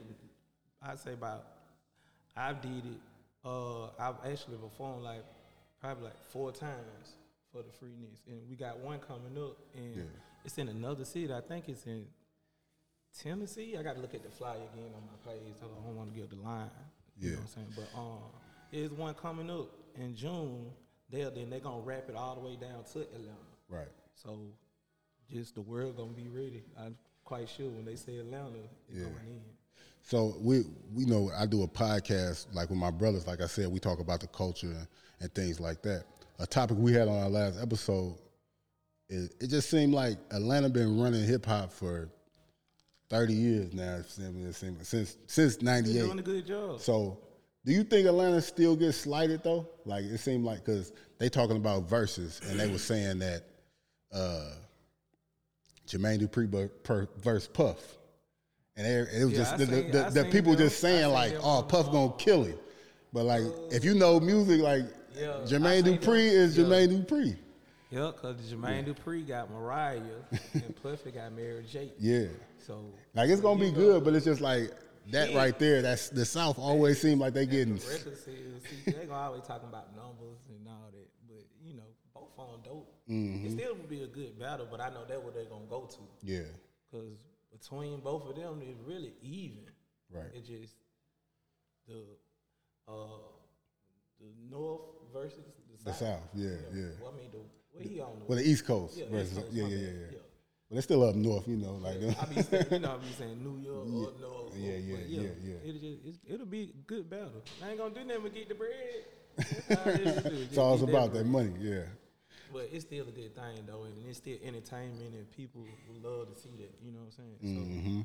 as 0.83 0.91
I'd 0.91 0.99
say 1.01 1.13
about, 1.13 1.45
I 2.35 2.55
did 2.55 2.79
it. 2.87 3.01
Uh, 3.45 3.89
I've 4.01 4.15
actually 4.25 4.57
performed 4.57 5.03
like 5.05 5.23
probably 5.83 6.05
like 6.05 6.19
four 6.31 6.51
times 6.51 7.13
for 7.53 7.63
the 7.63 7.73
freeness, 7.79 8.21
and 8.27 8.41
we 8.49 8.57
got 8.57 8.79
one 8.79 8.99
coming 9.01 9.37
up, 9.37 9.59
and 9.75 9.97
Yeah. 9.97 10.03
It's 10.49 10.57
in 10.57 10.69
another 10.71 11.05
city. 11.05 11.31
I 11.33 11.43
think 11.43 11.69
it's 11.69 11.85
in 11.85 12.07
Tennessee. 13.23 13.77
I 13.79 13.83
got 13.83 13.97
to 13.97 14.01
look 14.01 14.15
at 14.15 14.23
the 14.23 14.31
flyer 14.31 14.57
again 14.57 14.91
on 14.97 15.03
my 15.03 15.31
page. 15.33 15.55
I 15.63 15.67
don't 15.85 15.95
want 15.95 16.15
to 16.15 16.19
give 16.19 16.31
the 16.31 16.37
line. 16.37 16.71
You 17.21 17.31
Yeah. 17.31 17.35
know 17.37 17.41
what 17.43 17.43
I'm 17.43 17.49
saying? 17.49 17.73
But 17.77 17.99
um, 17.99 18.19
there's 18.73 18.93
one 18.93 19.15
coming 19.15 19.51
up 19.51 19.69
in 19.97 20.17
June. 20.17 20.71
They're 21.11 21.29
then 21.31 21.51
they're 21.51 21.61
gonna 21.61 21.83
wrap 21.83 22.09
it 22.09 22.15
all 22.17 22.35
the 22.35 22.41
way 22.41 22.57
down 22.57 22.83
to 22.93 23.01
Atlanta. 23.01 23.37
Right. 23.69 23.89
So 24.15 24.39
just 25.31 25.55
the 25.55 25.61
world 25.61 25.97
gonna 25.99 26.13
be 26.13 26.29
ready. 26.29 26.65
I'm 26.79 26.97
quite 27.25 27.49
sure 27.51 27.69
when 27.69 27.85
they 27.85 27.97
say 27.97 28.17
Atlanta, 28.17 28.57
it's 28.89 28.99
Yeah. 28.99 29.05
going 29.05 29.27
in. 29.27 29.43
So 30.03 30.35
we 30.41 30.63
we 30.95 31.05
know 31.05 31.31
I 31.37 31.45
do 31.45 31.63
a 31.63 31.69
podcast 31.69 32.47
like 32.55 32.71
with 32.71 32.79
my 32.79 32.91
brothers. 32.91 33.27
Like 33.27 33.43
I 33.43 33.47
said, 33.49 33.69
we 33.69 33.81
talk 33.81 34.01
about 34.01 34.21
the 34.21 34.29
culture 34.29 34.89
and 35.21 35.35
things 35.35 35.61
like 35.61 35.83
that. 35.83 36.05
A 36.39 36.47
topic 36.47 36.79
we 36.79 36.93
had 36.95 37.09
on 37.09 37.17
our 37.23 37.29
last 37.29 37.59
episode 37.61 38.17
is 39.09 39.31
it 39.41 39.49
just 39.49 39.71
seemed 39.71 39.95
like 39.95 40.19
Atlanta 40.31 40.69
been 40.69 41.01
running 41.01 41.25
hip 41.25 41.47
hop 41.47 41.73
for 41.73 42.09
thirty 43.09 43.35
years 43.35 43.73
now. 43.73 43.97
it 43.97 44.07
it 44.19 44.55
Since 44.87 45.17
since 45.27 45.63
'98. 45.63 45.93
doing 46.03 46.19
a 46.19 46.23
good 46.23 46.47
job. 46.47 46.81
So, 46.81 47.19
do 47.65 47.73
you 47.73 47.85
think 47.85 48.07
Atlanta 48.07 48.41
still 48.43 48.77
gets 48.77 48.99
slighted 48.99 49.43
though? 49.43 49.69
Like 49.87 50.05
it 50.05 50.19
seemed 50.19 50.45
like 50.45 50.65
because 50.65 50.93
they 51.19 51.29
talking 51.29 51.57
about 51.57 51.89
verses 51.89 52.41
and 52.49 52.61
they 52.61 52.71
were 52.71 52.79
saying 52.79 53.19
that 53.21 53.45
uh, 54.13 54.51
Jermaine 55.87 56.21
Dupri 56.21 56.71
per, 56.83 57.09
verse 57.23 57.47
Puff, 57.49 57.79
and 58.77 58.87
they, 58.87 59.19
it 59.21 59.25
was 59.25 59.33
Yeah, 59.33 59.39
just 59.39 59.55
I 59.55 59.57
the, 59.59 59.67
the, 59.67 59.83
seen- 59.83 59.91
the, 59.91 60.07
I 60.07 60.11
the 60.11 60.25
people 60.27 60.53
them. 60.53 60.61
just 60.61 60.81
saying 60.81 61.11
like, 61.13 61.35
"Oh, 61.43 61.63
Puff 61.63 61.87
gonna 61.87 62.07
uh, 62.09 62.17
kill 62.17 62.45
him," 62.45 62.59
but 63.13 63.25
like 63.25 63.43
if 63.71 63.85
you 63.85 63.95
know 63.95 64.21
music, 64.21 64.61
like 64.61 64.83
Yeah, 65.19 65.29
Jermaine 65.47 65.83
Dupri 65.83 66.05
them. 66.05 66.19
is 66.19 66.59
Yeah. 66.59 66.65
Jermaine 66.65 67.05
Dupri. 67.07 67.37
Yeah, 67.91 68.13
cause 68.21 68.37
Jermaine 68.53 68.87
Dupri 68.87 69.27
got 69.27 69.51
Mariah 69.51 70.01
and 70.53 70.77
Puffy 70.83 71.11
got 71.11 71.33
Mary 71.33 71.65
J. 71.71 71.91
Yeah, 71.99 72.27
So 72.59 72.85
like 73.15 73.31
it's 73.31 73.41
gonna 73.41 73.59
be 73.59 73.71
know, 73.71 73.77
good, 73.77 74.05
but 74.05 74.15
it's 74.15 74.27
just 74.27 74.43
like 74.43 74.71
that 75.11 75.31
Yeah. 75.33 75.39
right 75.39 75.59
there, 75.59 75.81
that's 75.81 76.11
the 76.11 76.25
South 76.27 76.59
always 76.59 77.01
seem 77.01 77.19
like 77.19 77.33
they 77.33 77.47
getting. 77.47 77.75
record 77.75 77.89
sales. 78.19 78.19
See, 78.27 78.91
they 78.91 79.07
gonna 79.07 79.13
always 79.15 79.43
talking 79.45 79.69
about 79.71 79.97
numbers 79.97 80.37
and 80.51 80.69
all 80.69 80.91
that, 80.93 81.09
but 81.27 81.45
you 81.65 81.75
know, 81.77 81.85
both 82.15 82.29
on 82.37 82.61
dope. 82.63 82.93
Mm-hmm. 83.09 83.47
It 83.47 83.53
still 83.53 83.75
would 83.75 83.89
be 83.89 84.03
a 84.03 84.07
good 84.07 84.39
battle, 84.39 84.69
but 84.71 84.81
I 84.83 84.91
know 84.91 85.05
that's 85.09 85.23
what 85.23 85.33
they're 85.35 85.45
gonna 85.47 85.65
go 85.71 85.87
to 85.91 85.99
Yeah, 86.23 86.41
because 86.93 87.17
between 87.51 88.01
both 88.01 88.29
of 88.29 88.37
them, 88.37 88.61
it's 88.63 88.79
really 88.87 89.15
even. 89.23 89.65
right. 90.13 90.27
It 90.35 90.45
just 90.45 90.75
the 91.87 92.03
uh 92.87 92.93
the 94.21 94.27
North 94.51 94.83
versus 95.11 95.39
the, 95.85 95.91
The 95.91 95.95
South, 95.97 96.21
yeah, 96.35 96.51
yeah. 96.75 96.85
Well, 97.01 97.15
I 97.15 97.17
mean, 97.17 97.31
the 97.33 97.39
what 97.79 97.87
he 97.87 98.01
on 98.01 98.19
the 98.19 98.25
Well, 98.27 98.39
the 98.39 98.45
East 98.49 98.67
Coast 98.67 98.97
Yeah, 98.99 99.05
East 99.21 99.35
Coast, 99.35 99.47
yeah, 99.53 99.65
yeah, 99.65 99.69
yeah, 99.69 99.77
yeah. 99.83 99.91
yeah. 100.13 100.19
But 100.69 100.75
they're 100.75 100.83
still 100.83 101.03
up 101.09 101.15
north, 101.15 101.49
you 101.49 101.57
know, 101.57 101.75
like 101.75 101.97
I 101.97 102.25
be 102.27 102.43
saying, 102.51 102.67
you 102.71 102.79
know, 102.81 102.93
I 102.93 102.97
be 102.99 103.13
saying 103.19 103.43
New 103.43 103.59
York 103.65 103.87
or 103.87 104.21
North. 104.21 104.55
Yeah, 104.57 104.73
yeah, 104.73 104.97
but 104.97 105.09
yeah, 105.09 105.21
yeah. 105.43 105.55
It'll 105.65 105.81
just 105.81 105.99
it's, 106.05 106.19
it'll 106.29 106.47
be 106.47 106.63
a 106.75 106.83
good 106.87 107.09
battle. 107.09 107.43
I 107.65 107.71
ain't 107.71 107.79
gonna 107.79 107.95
do 107.95 108.05
nothing 108.05 108.23
but 108.23 108.35
get 108.35 108.49
the 108.49 108.55
bread. 108.55 109.05
That's 109.69 109.87
all 109.87 109.93
it 109.93 110.01
is 110.01 110.23
to 110.25 110.43
it's 110.43 110.59
all 110.59 110.83
about 110.85 111.13
that 111.15 111.21
bread. 111.23 111.27
money. 111.27 111.53
Yeah, 111.61 111.83
But 112.53 112.69
it's 112.73 112.85
still 112.85 113.07
a 113.09 113.13
good 113.13 113.35
thing 113.35 113.65
though, 113.67 113.85
and 113.85 113.95
it's 114.07 114.19
still 114.19 114.37
entertainment, 114.45 115.15
and 115.15 115.31
people 115.31 115.65
love 116.03 116.35
to 116.35 116.41
see 116.41 116.51
that. 116.59 116.75
You 116.83 116.93
know 116.93 116.99
what 117.01 117.07
I'm 117.07 117.13
saying? 117.13 117.37
So 117.41 117.47
Mm-hmm. 117.47 118.01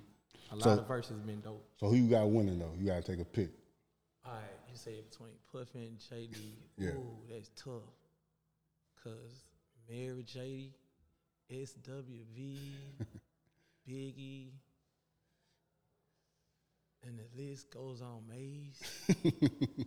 A 0.51 0.55
lot 0.55 0.63
So- 0.63 0.71
of 0.81 0.87
verses 0.87 1.19
been 1.21 1.41
dope. 1.41 1.65
So 1.79 1.87
who 1.89 1.95
you 1.95 2.09
got 2.09 2.29
winning 2.29 2.59
though? 2.59 2.71
You 2.79 2.85
got 2.87 3.03
to 3.03 3.11
take 3.11 3.19
a 3.21 3.25
pick. 3.25 3.49
All 4.25 4.31
right, 4.31 4.41
you 4.71 4.77
say 4.77 5.01
between 5.09 5.31
Puffin 5.51 5.81
and 5.81 5.97
JD. 5.99 6.37
Yeah. 6.77 6.89
Ooh, 6.91 7.17
that's 7.29 7.49
tough. 7.57 7.81
Cause 9.03 9.43
Mary 9.89 10.23
JD, 10.23 10.69
SWV, 11.51 12.57
Biggie, 13.89 14.49
and 17.05 17.19
the 17.19 17.41
list 17.41 17.71
goes 17.71 18.01
on. 18.01 18.23
Maze. 18.29 18.81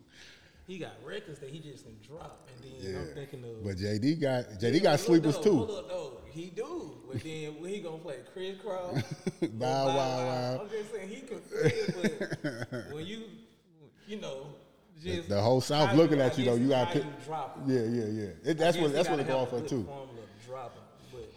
he 0.67 0.79
got 0.79 0.93
records 1.05 1.39
that 1.39 1.51
he 1.51 1.61
just 1.61 1.85
can 1.85 1.97
drop, 2.07 2.49
and 2.53 2.63
then 2.63 2.93
Yeah, 2.93 3.01
I'm 3.01 3.07
thinking 3.15 3.45
of. 3.45 3.65
but 3.65 3.77
JD 3.77 4.21
got 4.21 4.45
JD 4.61 4.75
Yeah, 4.75 4.81
got 4.81 5.01
sleepers 5.01 5.39
too. 5.39 5.67
Though. 5.67 6.13
He 6.31 6.51
do. 6.51 6.93
But 7.11 7.23
then 7.23 7.59
when 7.61 7.71
he 7.71 7.81
gonna 7.81 7.97
play 7.97 8.17
Kris 8.35 8.57
Kross, 8.59 9.03
Bow 9.59 9.87
Wow 9.87 9.97
Wow. 9.97 10.61
I'm 10.61 10.69
just 10.69 10.93
saying 10.93 11.09
he 11.09 11.21
can 11.23 11.39
play, 11.39 11.73
but 11.95 12.93
when 12.93 13.07
you, 13.07 13.23
you 14.07 14.21
know, 14.21 14.49
just 15.07 15.29
The 15.29 15.41
whole 15.41 15.61
South 15.61 15.91
how 15.91 15.97
looking 15.97 16.21
I 16.21 16.27
at 16.27 16.39
you 16.39 16.45
though. 16.45 16.55
You 16.55 16.69
got 16.69 16.93
to 16.93 17.01
pick. 17.01 17.05
you. 17.05 17.75
Yeah, 17.75 17.83
yeah, 17.83 18.05
yeah. 18.05 18.51
It, 18.51 18.59
that's 18.59 18.77
what 18.77 18.93
that's 18.93 19.09
what 19.09 19.17
gotta 19.17 19.25
they 19.25 19.33
go 19.33 19.41
have 19.41 19.51
for 19.51 19.61
too. 19.61 19.85
Formula 19.85 20.09
of 20.09 20.47
dropping, 20.47 20.83
but 21.13 21.33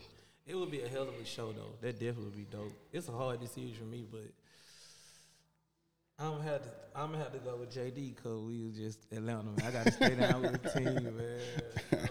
it 0.48 0.56
would 0.56 0.72
be 0.72 0.82
a 0.82 0.88
hell 0.88 1.04
of 1.04 1.16
a 1.16 1.26
show 1.26 1.52
though. 1.52 1.74
That 1.82 1.94
definitely 1.94 2.26
would 2.26 2.38
be 2.38 2.48
dope. 2.50 2.74
It's 2.92 3.08
a 3.08 3.12
hard 3.12 3.40
decision 3.40 3.74
for 3.78 3.86
me, 3.86 4.06
but 4.10 4.32
I'm 6.20 6.32
gonna 6.32 6.44
have 6.44 6.64
to 6.64 6.70
I'm 6.96 7.12
gonna 7.12 7.24
have 7.24 7.34
to 7.34 7.40
go 7.40 7.56
with 7.56 7.74
JD 7.74 8.16
because 8.16 8.42
we 8.42 8.62
was 8.64 8.76
just 8.76 9.00
Atlanta. 9.12 9.44
Man. 9.44 9.66
I 9.66 9.72
gotta 9.72 9.92
stay 9.92 10.16
down 10.16 10.42
with 10.42 10.62
the 10.62 10.70
team, 10.70 11.18
man. 11.18 11.40
I 11.94 12.10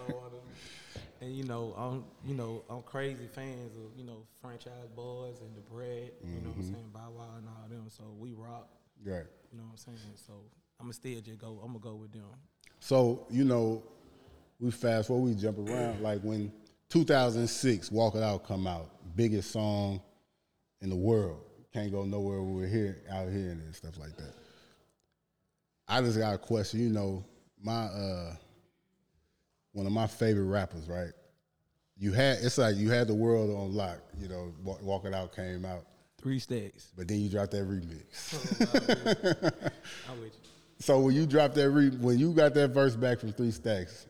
and 1.20 1.36
you 1.36 1.44
know, 1.44 1.74
I'm 1.76 2.04
you 2.26 2.34
know 2.34 2.64
I'm 2.70 2.82
crazy 2.82 3.26
fans 3.26 3.72
of 3.76 3.98
you 3.98 4.04
know 4.04 4.22
Franchise 4.40 4.88
Boyz 4.96 5.40
and 5.40 5.54
the 5.56 5.60
bread. 5.60 6.12
You 6.22 6.40
know 6.40 6.50
what 6.50 6.56
I'm 6.56 6.62
mm-hmm. 6.62 6.72
saying, 6.74 6.90
Bow 6.92 7.10
Wow 7.16 7.28
and 7.38 7.48
all 7.48 7.68
them. 7.68 7.86
So 7.88 8.04
we 8.18 8.32
rock. 8.32 8.68
Right. 9.04 9.24
You 9.52 9.58
know 9.58 9.64
what 9.64 9.72
I'm 9.72 9.76
saying. 9.76 9.98
So 10.14 10.34
I'm 10.80 10.86
gonna 10.86 10.92
still 10.94 11.20
just 11.20 11.38
go. 11.38 11.60
I'm 11.62 11.68
gonna 11.72 11.78
go 11.80 11.94
with 11.96 12.12
them. 12.12 12.22
So 12.80 13.26
you 13.30 13.44
know, 13.44 13.82
we 14.60 14.70
fast 14.70 15.08
forward, 15.08 15.24
we 15.30 15.34
jump 15.34 15.58
around. 15.58 16.00
Like 16.02 16.20
when 16.22 16.52
2006, 16.90 17.90
"Walk 17.90 18.14
It 18.14 18.22
Out" 18.22 18.46
come 18.46 18.66
out, 18.66 18.90
biggest 19.16 19.50
song 19.50 20.00
in 20.80 20.90
the 20.90 20.96
world. 20.96 21.40
Can't 21.72 21.90
go 21.92 22.04
nowhere. 22.04 22.40
We 22.42 22.64
are 22.64 22.66
here, 22.66 22.96
out 23.10 23.28
here, 23.28 23.50
and 23.50 23.74
stuff 23.74 23.98
like 23.98 24.16
that. 24.16 24.32
I 25.86 26.00
just 26.00 26.18
got 26.18 26.34
a 26.34 26.38
question. 26.38 26.80
You 26.80 26.90
know, 26.90 27.24
my 27.62 27.84
uh, 27.84 28.34
one 29.72 29.86
of 29.86 29.92
my 29.92 30.06
favorite 30.06 30.44
rappers, 30.46 30.88
right? 30.88 31.10
You 31.96 32.12
had 32.12 32.38
it's 32.38 32.58
like 32.58 32.76
you 32.76 32.90
had 32.90 33.08
the 33.08 33.14
world 33.14 33.50
on 33.50 33.74
lock. 33.74 33.98
You 34.18 34.28
know, 34.28 34.52
Walk, 34.62 34.82
Walk 34.82 35.04
It 35.04 35.12
Out 35.14 35.34
came 35.34 35.64
out, 35.64 35.84
Three 36.22 36.38
stacks. 36.38 36.92
but 36.96 37.08
then 37.08 37.20
you 37.20 37.28
dropped 37.28 37.50
that 37.50 37.64
remix. 37.68 38.32
I'm 40.08 40.20
with 40.20 40.32
you. 40.34 40.50
So 40.80 41.00
when 41.00 41.14
you 41.14 41.26
dropped 41.26 41.54
that 41.56 41.70
re, 41.70 41.90
when 41.90 42.18
you 42.18 42.32
got 42.32 42.54
that 42.54 42.68
verse 42.68 42.94
back 42.94 43.18
from 43.18 43.32
Three 43.32 43.50
Stacks, 43.50 44.06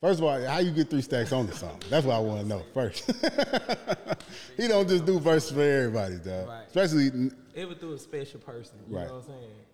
first 0.00 0.20
of 0.20 0.24
all, 0.24 0.40
how 0.46 0.58
you 0.58 0.70
get 0.70 0.88
Three 0.90 1.02
Stacks 1.02 1.32
on 1.32 1.46
the 1.46 1.54
song? 1.54 1.80
That's 1.90 2.06
what 2.06 2.14
I 2.14 2.18
want 2.20 2.42
to 2.42 2.46
know 2.46 2.62
first. 2.72 3.06
he 4.56 4.68
don't 4.68 4.88
just 4.88 5.04
do 5.04 5.18
verses 5.18 5.50
for 5.50 5.60
everybody, 5.62 6.16
dog. 6.18 6.48
Right. 6.48 6.66
Especially 6.68 7.30
it 7.54 7.68
was 7.68 7.76
through 7.78 7.94
a 7.94 7.98
special 7.98 8.40
person. 8.40 8.76
You 8.88 8.96
Right. 8.96 9.08
know 9.08 9.14
what 9.14 9.24
I'm 9.24 9.28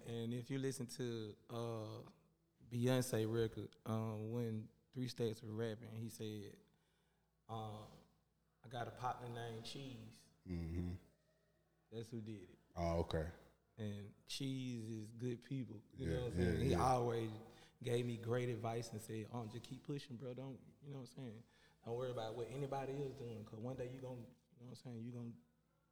saying? 0.06 0.22
And 0.22 0.34
if 0.34 0.50
you 0.50 0.58
listen 0.58 0.87
to 0.96 1.34
uh, 1.50 2.02
Beyonce 2.75 3.26
record, 3.30 3.68
um, 3.87 4.32
when 4.32 4.64
Three 4.94 5.08
Stacks 5.08 5.42
was 5.42 5.52
rapping, 5.52 5.88
he 6.00 6.08
said, 6.08 6.54
um, 7.50 7.84
"I 8.64 8.68
got 8.68 8.88
a 8.88 8.90
partner 8.92 9.28
named 9.28 9.64
Cheese." 9.64 10.16
Mm-hmm. 10.50 10.88
That's 11.92 12.08
who 12.10 12.20
did 12.22 12.37
it. 12.37 12.58
Oh, 12.76 13.00
okay. 13.00 13.25
And 13.78 14.11
Cheese 14.26 14.88
is 14.90 15.08
good 15.20 15.42
people. 15.44 15.76
You 15.97 16.06
Yeah, 16.08 16.14
know 16.14 16.20
what 16.25 16.32
I'm 16.35 16.40
yeah, 16.40 16.47
saying? 16.58 16.68
He 16.68 16.75
always 16.75 17.30
gave 17.85 18.06
me 18.06 18.16
great 18.16 18.49
advice 18.49 18.90
and 18.92 19.00
said, 19.00 19.26
"Oh, 19.32 19.47
just 19.52 19.62
keep 19.64 19.87
pushing, 19.87 20.16
bro. 20.16 20.35
Don't 20.35 20.58
you 20.85 20.92
know 20.92 20.99
what 20.99 21.08
I'm 21.16 21.25
saying? 21.25 21.42
Don't 21.85 21.97
worry 21.97 22.11
about 22.11 22.37
what 22.37 22.49
anybody 22.54 22.92
is 22.92 23.14
doing, 23.14 23.44
cause 23.49 23.61
one 23.61 23.76
day 23.76 23.88
you 23.94 24.00
gonna, 24.00 24.14
you 24.58 24.66
know 24.66 24.70
what 24.70 24.78
I'm 24.85 24.92
saying? 24.92 25.02
You 25.04 25.12
gonna." 25.12 25.30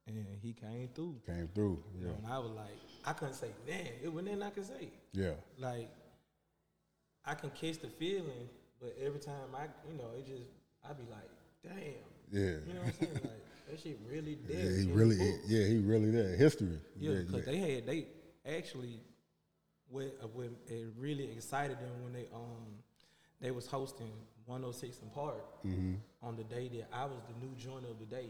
And 0.09 0.39
he 0.41 0.53
came 0.53 0.89
through. 0.95 1.21
Came 1.27 1.49
through. 1.55 1.83
You 1.95 2.01
Yeah. 2.03 2.09
know, 2.13 2.15
and 2.19 2.27
I 2.27 2.39
was 2.39 2.53
like, 2.53 2.79
I 3.05 3.13
couldn't 3.13 3.35
say, 3.35 3.51
man, 3.67 3.87
it 4.03 4.09
wasn't 4.09 4.39
nothing 4.39 4.43
I 4.43 4.51
could 4.51 4.65
say. 4.67 4.89
Yeah. 5.13 5.35
Like, 5.59 5.91
I 7.25 7.35
can 7.35 7.51
catch 7.51 7.79
the 7.79 7.89
feeling, 7.89 8.49
but 8.81 8.97
every 9.03 9.19
time 9.19 9.51
I, 9.55 9.65
you 9.91 9.99
know, 9.99 10.11
it 10.17 10.27
just, 10.27 10.49
I'd 10.89 10.97
be 10.97 11.05
like, 11.11 11.29
damn. 11.63 11.75
Yeah. 12.31 12.59
You 12.67 12.75
know 12.75 12.81
what 12.83 12.87
I'm 12.87 12.93
saying? 13.01 13.21
Like, 13.25 13.46
that 13.69 13.81
shit 13.81 13.99
really 14.09 14.37
dead. 14.37 14.57
Yeah, 14.57 14.79
he 14.85 14.91
really, 14.91 15.17
yeah, 15.47 15.67
he 15.67 15.79
really 15.79 16.11
there. 16.11 16.37
History. 16.37 16.79
Yeah, 16.99 17.13
yeah, 17.13 17.19
because 17.27 17.45
they 17.45 17.57
had, 17.57 17.87
they 17.87 18.07
actually, 18.47 19.01
what, 19.89 20.05
uh, 20.23 20.27
what 20.29 20.49
it 20.67 20.87
really 20.97 21.31
excited 21.33 21.79
them 21.79 22.03
when 22.03 22.13
they, 22.13 22.27
um, 22.35 22.67
they 23.41 23.51
was 23.51 23.67
hosting 23.67 24.13
106 24.47 24.99
& 25.07 25.15
Park 25.15 25.45
Mm-hmm. 25.67 25.95
on 26.23 26.37
the 26.37 26.45
day 26.45 26.69
that 26.69 26.89
I 26.93 27.05
was 27.05 27.21
the 27.29 27.47
new 27.47 27.55
joiner 27.57 27.89
of 27.89 27.99
the 27.99 28.07
day. 28.07 28.29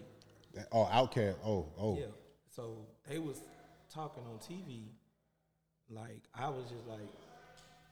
Oh, 0.72 0.84
OutKast. 0.84 1.36
Oh, 1.44 1.66
oh. 1.78 1.98
Yeah. 1.98 2.06
So 2.48 2.86
they 3.06 3.18
was 3.18 3.42
talking 3.92 4.22
on 4.24 4.38
TV, 4.38 4.84
like 5.90 6.22
I 6.34 6.48
was 6.48 6.64
just 6.70 6.86
like, 6.88 7.08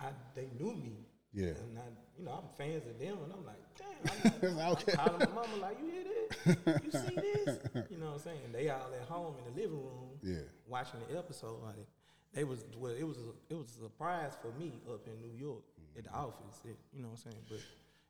I 0.00 0.06
they 0.34 0.48
knew 0.58 0.74
me. 0.74 1.06
Yeah. 1.34 1.48
And 1.48 1.78
I, 1.78 1.82
you 2.16 2.24
know, 2.24 2.30
I'm 2.30 2.48
fans 2.56 2.86
of 2.86 2.98
them, 2.98 3.18
and 3.24 3.32
I'm 3.32 3.44
like, 3.44 3.56
damn. 3.76 4.50
I'm, 4.50 4.56
like, 4.56 4.68
Okay. 4.88 4.92
I'm 4.92 5.08
calling 5.08 5.20
my 5.20 5.34
mama 5.34 5.56
like, 5.60 5.78
you 5.80 5.90
hear 5.90 6.04
this? 6.04 6.84
You 6.84 6.90
see 6.90 7.14
this? 7.16 7.58
You 7.90 7.98
know 7.98 8.06
what 8.06 8.14
I'm 8.14 8.20
saying? 8.20 8.52
They 8.52 8.68
all 8.70 8.90
at 9.00 9.08
home 9.08 9.34
in 9.38 9.52
the 9.52 9.60
living 9.60 9.76
room, 9.76 10.10
Yeah. 10.22 10.46
watching 10.68 11.00
the 11.08 11.18
episode. 11.18 11.60
Like 11.62 11.86
they 12.32 12.44
was 12.44 12.64
well, 12.76 12.92
it 12.92 13.04
was 13.04 13.18
a, 13.18 13.52
it 13.52 13.56
was 13.56 13.68
a 13.78 13.82
surprise 13.84 14.32
for 14.40 14.56
me 14.58 14.72
up 14.92 15.06
in 15.06 15.20
New 15.20 15.36
York 15.36 15.62
at 15.96 16.04
the 16.04 16.10
mm-hmm. 16.10 16.18
office. 16.18 16.60
It, 16.64 16.76
you 16.92 17.02
know 17.02 17.08
what 17.08 17.20
I'm 17.26 17.32
saying? 17.32 17.44
But 17.48 17.60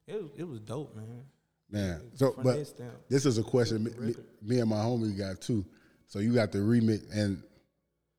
it 0.06 0.22
was 0.22 0.30
it 0.36 0.48
was 0.48 0.60
dope, 0.60 0.94
man. 0.96 1.24
Man, 1.70 2.02
so 2.14 2.34
but 2.36 2.56
that 2.76 3.08
this 3.08 3.26
is 3.26 3.38
a 3.38 3.42
question 3.42 3.84
me, 3.84 3.90
me, 3.98 4.14
me 4.42 4.60
and 4.60 4.68
my 4.68 4.76
homie 4.76 5.16
got 5.16 5.40
too. 5.40 5.64
So 6.06 6.18
you 6.18 6.34
got 6.34 6.52
the 6.52 6.58
remix 6.58 7.02
and 7.14 7.42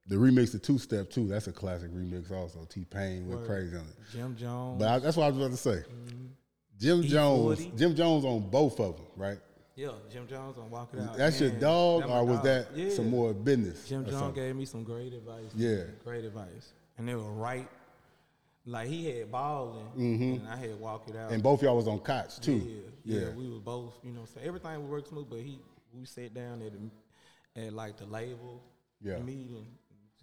the 0.08 0.16
remix 0.16 0.52
to 0.52 0.60
Two 0.60 0.78
Step 0.78 1.10
too. 1.10 1.28
That's 1.28 1.48
a 1.48 1.52
classic 1.52 1.92
remix 1.92 2.32
also. 2.32 2.66
T 2.70 2.86
Pain 2.86 3.28
went 3.28 3.46
crazy 3.46 3.76
on 3.76 3.84
it. 3.84 3.96
Jim 4.12 4.36
Jones. 4.36 4.80
But 4.80 4.88
I, 4.88 5.00
that's 5.00 5.18
what 5.18 5.24
I 5.26 5.28
was 5.30 5.38
about 5.38 5.52
to 5.52 5.58
say. 5.58 5.84
Mm-hmm. 5.90 6.26
Jim 6.80 7.04
E 7.04 7.08
Jones, 7.08 7.66
Jim 7.78 7.96
Jones 7.96 8.26
on 8.26 8.50
both 8.50 8.80
of 8.80 8.98
them, 8.98 9.06
right? 9.16 9.38
Yeah, 9.76 9.90
Jim 10.12 10.28
Jones 10.28 10.58
on 10.58 10.70
Walk 10.70 10.92
It 10.94 11.00
Out. 11.02 11.18
That's 11.18 11.40
your 11.42 11.50
dog, 11.50 12.04
that 12.04 12.10
or 12.10 12.24
was 12.26 12.36
dog. 12.38 12.44
that 12.46 12.68
Yeah. 12.76 12.90
some 12.92 13.10
more 13.10 13.34
business? 13.34 13.88
Jim 13.88 14.04
Jones 14.06 14.18
something? 14.18 14.44
gave 14.44 14.56
me 14.56 14.66
some 14.66 14.84
great 14.84 15.14
advice. 15.14 15.52
Yeah. 15.56 15.76
man, 15.76 15.94
great 16.04 16.24
advice, 16.26 16.74
and 16.98 17.08
they 17.08 17.16
were 17.16 17.32
right. 17.32 17.68
Like 18.68 18.88
he 18.88 19.06
had 19.06 19.32
balling, 19.32 19.86
and 19.96 20.48
I 20.48 20.56
had 20.56 20.80
Walk 20.80 21.08
It 21.08 21.16
Out. 21.16 21.26
Mm-hmm. 21.26 21.34
And 21.36 21.44
both 21.44 21.62
y'all 21.62 21.76
was 21.76 21.88
on 21.88 22.00
cots 22.00 22.40
too. 22.40 22.56
Yeah, 22.56 22.82
yeah, 23.20 23.20
Yeah. 23.28 23.30
we 23.36 23.48
were 23.50 23.60
both, 23.60 23.94
you 24.04 24.12
know, 24.12 24.26
so 24.26 24.40
everything 24.44 24.82
would 24.82 24.90
work 24.90 25.08
smooth. 25.08 25.28
But 25.30 25.40
he, 25.42 25.60
we 25.94 26.06
sat 26.06 26.34
down 26.34 26.62
at 26.64 26.72
the, 26.74 27.68
at 27.68 27.74
like 27.74 27.98
the 27.98 28.06
label 28.08 28.64
Yeah. 29.02 29.20
meeting, 29.20 29.68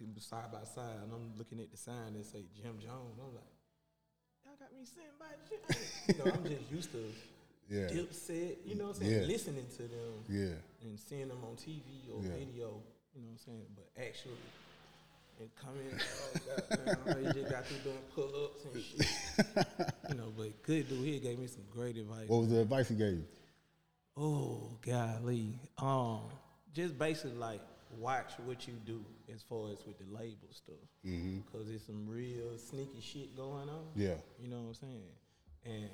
was 0.01 0.25
side 0.25 0.51
by 0.51 0.63
side, 0.63 0.97
and 1.03 1.11
I'm 1.13 1.37
looking 1.37 1.59
at 1.59 1.71
the 1.71 1.77
sign 1.77 2.13
that 2.17 2.25
say 2.25 2.43
Jim 2.55 2.79
Jones. 2.79 3.17
I'm 3.19 3.33
like, 3.35 3.53
y'all 4.45 4.55
got 4.59 4.73
me 4.73 4.85
sitting 4.85 5.15
by 5.19 5.31
Jim. 5.47 5.61
you 6.07 6.15
know, 6.23 6.31
I'm 6.33 6.43
just 6.43 6.71
used 6.71 6.91
to 6.91 7.03
Yeah. 7.69 7.87
Dipset, 7.87 8.57
you 8.65 8.75
know 8.75 8.87
what 8.87 8.97
I'm 8.97 9.01
saying, 9.03 9.21
Yeah. 9.21 9.27
listening 9.27 9.67
to 9.77 9.83
them 9.83 10.13
Yeah. 10.29 10.55
and 10.83 10.99
seeing 10.99 11.27
them 11.29 11.43
on 11.43 11.55
TV 11.55 12.09
or 12.13 12.21
Yeah. 12.23 12.29
video, 12.35 12.81
you 13.15 13.21
know 13.21 13.27
what 13.27 13.31
I'm 13.31 13.37
saying? 13.45 13.65
But 13.75 13.89
actually, 14.01 14.37
and 15.39 15.49
coming, 15.55 15.89
oh, 15.89 16.39
goddamn, 16.69 17.25
he 17.25 17.31
just 17.33 17.49
got 17.51 17.65
through 17.65 17.77
doing 17.91 18.03
pull 18.13 18.45
ups 18.45 18.65
and 18.65 18.83
shit. 18.83 19.87
you 20.09 20.15
know, 20.15 20.31
but 20.37 20.61
good 20.63 20.89
dude, 20.89 21.05
he 21.05 21.19
gave 21.19 21.39
me 21.39 21.47
some 21.47 21.63
great 21.71 21.97
advice. 21.97 22.27
What 22.27 22.39
was 22.41 22.49
the 22.49 22.59
advice 22.61 22.89
he 22.89 22.95
gave 22.95 23.13
you? 23.13 23.25
Oh, 24.15 24.77
golly. 24.85 25.57
Um, 25.79 26.19
just 26.73 26.99
basically 26.99 27.37
like 27.37 27.61
watch 27.99 28.33
what 28.45 28.67
you 28.67 28.73
do 28.85 29.03
as 29.33 29.41
far 29.43 29.71
as 29.71 29.85
with 29.85 29.97
the 29.97 30.05
label 30.15 30.49
stuff, 30.51 30.75
because 31.03 31.67
there's 31.67 31.85
some 31.85 32.07
real 32.07 32.57
sneaky 32.57 33.01
shit 33.01 33.35
going 33.35 33.69
on. 33.69 33.85
Yeah. 33.95 34.15
you 34.39 34.47
know 34.49 34.57
what 34.61 34.67
I'm 34.67 34.73
saying. 34.73 35.11
And 35.65 35.89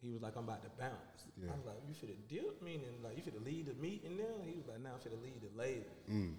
he 0.00 0.10
was 0.10 0.22
like, 0.22 0.36
"I'm 0.36 0.44
about 0.44 0.62
to 0.62 0.70
bounce." 0.78 1.26
Yeah. 1.36 1.50
I 1.52 1.56
was 1.56 1.66
like, 1.66 1.76
"You 1.88 1.94
finna 1.94 2.16
dip?" 2.28 2.62
Meaning 2.62 3.02
like 3.02 3.16
you 3.16 3.22
finna 3.22 3.44
lead 3.44 3.66
the 3.66 3.74
meeting 3.74 4.16
now? 4.16 4.36
He 4.44 4.54
was 4.56 4.66
like, 4.68 4.80
"Now 4.80 4.90
I'm 4.94 5.00
finna 5.00 5.20
lead 5.22 5.40
the 5.42 5.50
label." 5.58 5.90
Mm. 6.10 6.34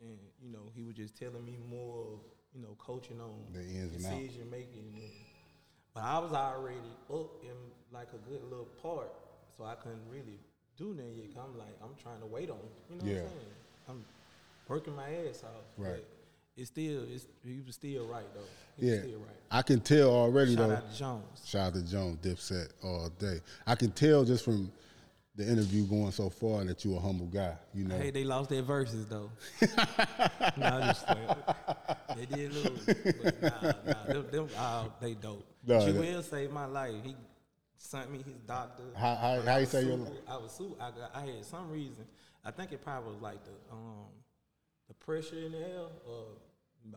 And 0.00 0.18
you 0.42 0.50
know, 0.50 0.70
he 0.74 0.82
was 0.82 0.94
just 0.96 1.16
telling 1.16 1.44
me 1.44 1.58
more, 1.70 2.02
of, 2.14 2.20
you 2.54 2.60
know, 2.60 2.74
coaching 2.78 3.20
on 3.20 3.44
The 3.52 3.62
decision 3.96 4.50
making. 4.50 4.92
But 5.94 6.04
I 6.04 6.18
was 6.18 6.32
already 6.32 6.90
up 7.12 7.42
in 7.44 7.54
like 7.92 8.08
a 8.14 8.18
good 8.28 8.42
little 8.44 8.68
part, 8.82 9.12
so 9.56 9.64
I 9.64 9.74
couldn't 9.76 10.08
really 10.10 10.40
do 10.76 10.94
nothing 10.94 11.14
yet. 11.16 11.34
'cause 11.34 11.44
I'm 11.44 11.56
like, 11.58 11.76
I'm 11.82 11.94
trying 12.02 12.20
to 12.20 12.26
wait 12.26 12.50
on. 12.50 12.58
You 12.90 12.96
know 12.96 13.04
Yeah. 13.04 13.22
what 13.22 13.22
I'm 13.22 13.28
saying? 13.38 13.54
I'm 13.88 14.04
working 14.68 14.94
my 14.96 15.08
ass 15.28 15.42
off. 15.44 15.64
Right. 15.76 16.04
It's 16.56 16.68
still, 16.68 17.04
it's 17.10 17.26
he 17.44 17.60
was 17.64 17.74
still 17.74 18.06
right 18.06 18.26
though. 18.34 18.40
He 18.78 18.86
Yeah, 18.86 18.92
was 18.96 19.00
still 19.04 19.18
right. 19.20 19.36
I 19.50 19.62
can 19.62 19.80
tell 19.80 20.10
already 20.10 20.54
Shout 20.54 20.68
though. 20.68 20.74
Shout 20.74 20.82
out 20.84 20.92
to 20.92 20.98
Jones. 20.98 21.42
Shout 21.46 21.66
out 21.68 21.74
to 21.74 21.82
Jones, 21.90 22.16
Dipset 22.18 22.68
all 22.82 23.08
day. 23.18 23.40
I 23.66 23.74
can 23.74 23.90
tell 23.92 24.24
just 24.24 24.44
from 24.44 24.70
the 25.34 25.48
interview 25.50 25.84
going 25.86 26.10
so 26.12 26.28
far 26.28 26.62
that 26.64 26.84
you 26.84 26.94
a 26.94 27.00
humble 27.00 27.24
guy. 27.26 27.54
You 27.72 27.84
know, 27.84 27.96
Hey, 27.96 28.10
they 28.10 28.22
lost 28.24 28.50
their 28.50 28.60
verses 28.60 29.06
though. 29.06 29.30
nah, 30.58 30.76
I'm 30.76 30.82
just 30.88 31.06
playing. 31.06 31.28
They 32.16 32.26
did 32.26 32.52
lose, 32.52 32.84
but 33.22 33.42
nah, 33.42 33.72
nah, 33.86 34.04
them, 34.12 34.26
them 34.30 34.48
uh, 34.58 34.84
they 35.00 35.14
dope. 35.14 35.46
She 35.66 35.72
that- 35.72 35.94
will 35.94 36.22
saved 36.22 36.52
my 36.52 36.66
life. 36.66 36.94
He 37.02 37.16
sent 37.78 38.12
me 38.12 38.18
his 38.18 38.36
doctor. 38.46 38.82
How- 38.94 39.14
how- 39.16 39.40
how 39.40 39.56
you 39.56 39.64
say 39.66 39.84
your 39.84 39.96
super- 39.96 40.10
life? 40.10 40.20
I 40.28 40.36
was 40.36 40.52
super. 40.52 40.82
I 40.82 40.90
got. 40.90 41.10
I 41.14 41.20
had 41.24 41.44
some 41.46 41.70
reason. 41.70 42.04
I 42.44 42.50
think 42.50 42.72
it 42.72 42.84
probably 42.84 43.12
was 43.14 43.22
like 43.22 43.42
the 43.44 43.52
um 43.72 44.04
the 44.92 45.04
pressure 45.04 45.36
in 45.38 45.52
the 45.52 45.58
air. 45.58 45.86
Or 46.06 46.24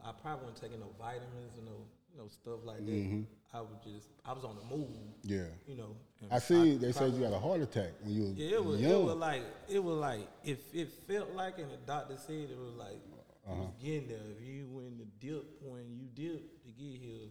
I 0.03 0.11
probably 0.21 0.45
wasn't 0.47 0.61
taking 0.61 0.79
no 0.79 0.91
vitamins 0.99 1.57
and 1.57 1.65
no 1.65 1.77
you 2.11 2.17
know 2.21 2.27
stuff 2.27 2.59
like 2.63 2.85
that. 2.85 3.23
I 3.53 3.61
was 3.61 3.77
just. 3.85 4.07
I 4.25 4.33
was 4.33 4.43
on 4.43 4.55
the 4.55 4.75
move. 4.75 4.87
Mm-hmm. 4.89 5.33
yeah. 5.33 5.47
You 5.67 5.77
know. 5.77 5.95
I 6.31 6.39
see. 6.39 6.75
They 6.77 6.91
said 6.91 7.13
you 7.13 7.23
had 7.23 7.33
a 7.33 7.39
heart 7.39 7.61
attack 7.61 7.91
when 8.03 8.13
you 8.13 8.21
was 8.23 8.33
yeah, 8.33 8.55
it 8.55 8.65
was. 8.65 8.81
young. 8.81 8.91
It 8.91 9.03
was 9.05 9.15
like 9.15 9.41
it 9.69 9.83
was 9.83 9.97
like 9.97 10.27
if 10.43 10.59
it 10.73 10.89
felt 11.07 11.31
like, 11.35 11.57
and 11.59 11.71
the 11.71 11.77
doctor 11.85 12.15
said 12.17 12.49
it 12.51 12.57
was 12.57 12.75
like 12.77 12.99
Uh-huh. 13.47 13.55
was 13.61 13.71
getting 13.81 14.07
there. 14.09 14.17
If 14.37 14.45
you 14.45 14.67
went 14.71 14.97
the 14.97 15.05
dip 15.25 15.45
when 15.61 15.83
you 15.95 16.07
dip 16.15 16.63
to 16.63 16.69
get 16.71 16.99
here, 17.01 17.29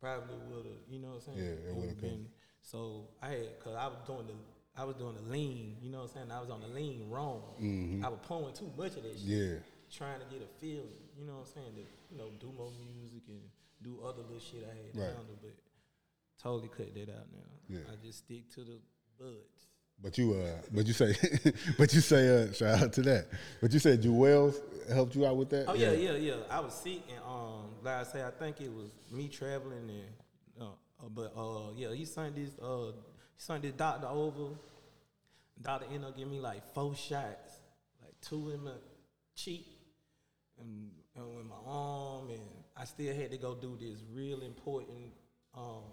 probably 0.00 0.36
would 0.48 0.64
have. 0.66 0.80
You 0.88 1.00
know 1.00 1.08
what 1.08 1.22
I'm 1.28 1.34
saying? 1.34 1.38
Yeah, 1.38 1.70
it 1.70 1.74
would've 1.74 2.00
been. 2.00 2.26
So 2.62 3.08
I 3.22 3.28
had, 3.30 3.60
cause 3.62 3.74
I 3.76 3.86
was 3.88 3.98
doing 4.06 4.26
the. 4.28 4.34
I 4.76 4.84
was 4.84 4.94
doing 4.96 5.14
the 5.16 5.30
lean, 5.32 5.76
you 5.82 5.90
know 5.90 5.98
what 5.98 6.10
I'm 6.10 6.28
saying? 6.28 6.30
I 6.32 6.40
was 6.40 6.48
on 6.48 6.60
the 6.60 6.68
lean 6.68 7.10
wrong. 7.10 7.42
I 8.04 8.08
was 8.08 8.20
pulling 8.26 8.54
too 8.54 8.70
much 8.78 8.96
of 8.96 9.02
that 9.02 9.18
shit. 9.18 9.28
Mm-hmm. 9.28 9.54
Yeah. 9.54 9.58
Trying 9.96 10.20
to 10.20 10.26
get 10.26 10.40
a 10.42 10.46
feeling, 10.60 10.86
you 11.18 11.26
know 11.26 11.34
what 11.42 11.48
I'm 11.48 11.54
saying? 11.54 11.74
To, 11.74 11.82
you 12.12 12.18
know, 12.18 12.30
do 12.40 12.52
more 12.56 12.70
music 12.94 13.22
and 13.28 13.40
do 13.82 13.98
other 14.06 14.22
little 14.22 14.38
shit 14.38 14.62
I 14.64 14.74
had 14.74 14.94
Right. 14.96 15.06
handle, 15.16 15.36
but 15.42 15.50
totally 16.40 16.68
cut 16.68 16.94
that 16.94 17.10
out 17.10 17.26
now. 17.32 17.50
Yeah. 17.68 17.80
I 17.92 17.96
just 18.04 18.18
stick 18.18 18.48
to 18.54 18.60
the 18.60 18.78
buds. 19.18 19.66
But 20.02 20.16
you, 20.16 20.32
uh, 20.34 20.62
but 20.72 20.86
you 20.86 20.92
say, 20.94 21.14
but 21.78 21.92
you 21.92 22.00
say, 22.00 22.44
uh, 22.44 22.52
shout 22.52 22.82
out 22.82 22.92
to 22.94 23.02
that. 23.02 23.26
But 23.60 23.72
you 23.72 23.78
said 23.78 24.00
Juelz 24.02 24.56
helped 24.90 25.14
you 25.14 25.26
out 25.26 25.36
with 25.36 25.50
that. 25.50 25.66
Oh 25.68 25.74
yeah, 25.74 25.92
yeah, 25.92 26.12
yeah. 26.12 26.34
I 26.48 26.60
was 26.60 26.72
sick, 26.72 27.02
and 27.10 27.22
um, 27.26 27.66
like 27.82 27.96
I 27.96 28.04
say, 28.04 28.22
I 28.24 28.30
think 28.30 28.60
it 28.62 28.72
was 28.72 28.90
me 29.10 29.28
traveling, 29.28 29.90
and 29.90 30.06
uh, 30.58 30.64
uh, 31.04 31.08
but 31.10 31.32
uh, 31.36 31.72
yeah, 31.76 31.92
he 31.92 32.06
sent 32.06 32.34
this 32.36 32.50
uh, 32.62 32.92
he 33.36 33.42
sent 33.42 33.62
this 33.62 33.72
doctor 33.72 34.06
over. 34.06 34.54
Doctor 35.60 35.86
ended 35.92 36.04
up 36.08 36.16
giving 36.16 36.30
me 36.32 36.40
like 36.40 36.64
four 36.72 36.94
shots, 36.94 37.60
like 38.00 38.14
two 38.22 38.50
in 38.50 38.64
my 38.64 38.70
cheek, 39.34 39.66
and, 40.60 40.90
and 41.16 41.40
in 41.40 41.48
my 41.48 41.56
arm, 41.66 42.30
and 42.30 42.40
I 42.76 42.84
still 42.84 43.14
had 43.14 43.30
to 43.30 43.38
go 43.38 43.54
do 43.54 43.76
this 43.80 44.02
real 44.12 44.42
important. 44.42 45.12
Um, 45.54 45.84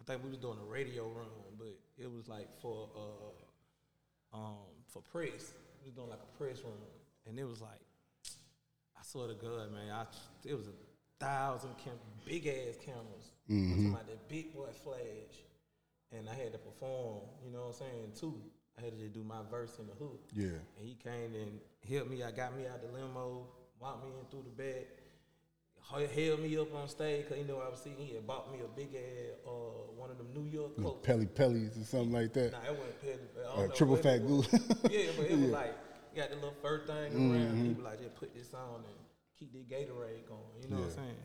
I 0.00 0.04
think 0.04 0.24
we 0.24 0.30
was 0.30 0.38
doing 0.38 0.58
a 0.60 0.64
radio 0.70 1.08
run, 1.08 1.26
but 1.58 1.78
it 1.98 2.10
was 2.10 2.28
like 2.28 2.48
for 2.60 2.88
uh, 2.96 4.36
um, 4.36 4.56
for 4.88 5.02
press. 5.02 5.52
We 5.82 5.86
was 5.86 5.94
doing 5.94 6.10
like 6.10 6.20
a 6.22 6.38
press 6.38 6.62
run, 6.64 6.74
and 7.26 7.38
it 7.38 7.44
was 7.44 7.60
like. 7.60 7.80
I 8.98 9.02
swear 9.02 9.28
to 9.28 9.34
God, 9.34 9.72
man, 9.72 9.90
I, 9.90 10.04
it 10.46 10.54
was 10.54 10.66
a 10.66 11.24
thousand 11.24 11.70
cam- 11.82 11.94
big 12.26 12.46
ass 12.46 12.76
cameras. 12.84 13.32
I'm 13.48 13.68
talking 13.68 13.88
about 13.88 14.06
that 14.08 14.28
big 14.28 14.54
boy 14.54 14.68
flash, 14.84 15.40
and 16.12 16.28
I 16.28 16.34
had 16.34 16.52
to 16.52 16.58
perform. 16.58 17.22
You 17.42 17.50
know 17.50 17.60
what 17.60 17.80
I'm 17.80 17.88
saying? 17.88 18.12
Too. 18.20 18.40
I 18.78 18.84
had 18.84 18.92
to 18.92 18.98
just 18.98 19.14
do 19.14 19.24
my 19.24 19.40
verse 19.50 19.78
in 19.78 19.86
the 19.86 19.94
hook. 19.94 20.20
Yeah. 20.34 20.60
And 20.78 20.86
he 20.86 20.94
came 20.94 21.34
and 21.34 21.60
helped 21.88 22.10
me. 22.10 22.22
I 22.22 22.30
got 22.30 22.56
me 22.56 22.66
out 22.66 22.80
the 22.82 22.92
limo, 22.92 23.46
walked 23.80 24.04
me 24.04 24.10
in 24.18 24.26
through 24.30 24.44
the 24.44 24.62
back, 24.62 24.86
held 26.14 26.40
me 26.40 26.56
up 26.58 26.74
on 26.74 26.88
stage 26.88 27.24
because 27.24 27.38
you 27.38 27.44
know 27.44 27.60
I 27.66 27.68
was 27.70 27.80
seeing 27.82 27.96
he 27.96 28.14
had 28.14 28.26
bought 28.26 28.52
me 28.52 28.58
a 28.64 28.68
big 28.76 28.94
ass 28.94 29.36
uh, 29.46 29.50
one 29.96 30.10
of 30.10 30.18
them 30.18 30.28
New 30.34 30.48
York 30.48 30.76
coats. 30.80 31.06
Pelle 31.06 31.24
Pelles 31.34 31.76
or 31.76 31.84
something 31.84 32.12
like 32.12 32.32
that. 32.34 32.52
Nah, 32.52 32.58
it 32.70 32.78
wasn't 32.78 33.20
I 33.52 33.56
don't 33.56 33.70
Or 33.70 33.74
triple 33.74 33.96
fat 33.96 34.18
goose. 34.26 34.48
yeah, 34.90 35.10
but 35.16 35.26
it 35.26 35.38
was 35.38 35.50
like 35.50 35.74
got 36.14 36.30
the 36.30 36.36
little 36.36 36.54
fur 36.62 36.80
thing 36.86 37.14
around. 37.14 37.62
He 37.62 37.68
was 37.68 37.78
like, 37.78 38.00
just 38.00 38.14
put 38.16 38.34
this 38.34 38.52
on 38.54 38.76
and 38.76 38.94
keep 39.38 39.52
the 39.52 39.60
Gatorade 39.60 40.26
going. 40.28 40.40
You 40.62 40.68
know 40.68 40.76
what 40.76 40.86
I'm 40.86 40.90
saying? 40.90 41.16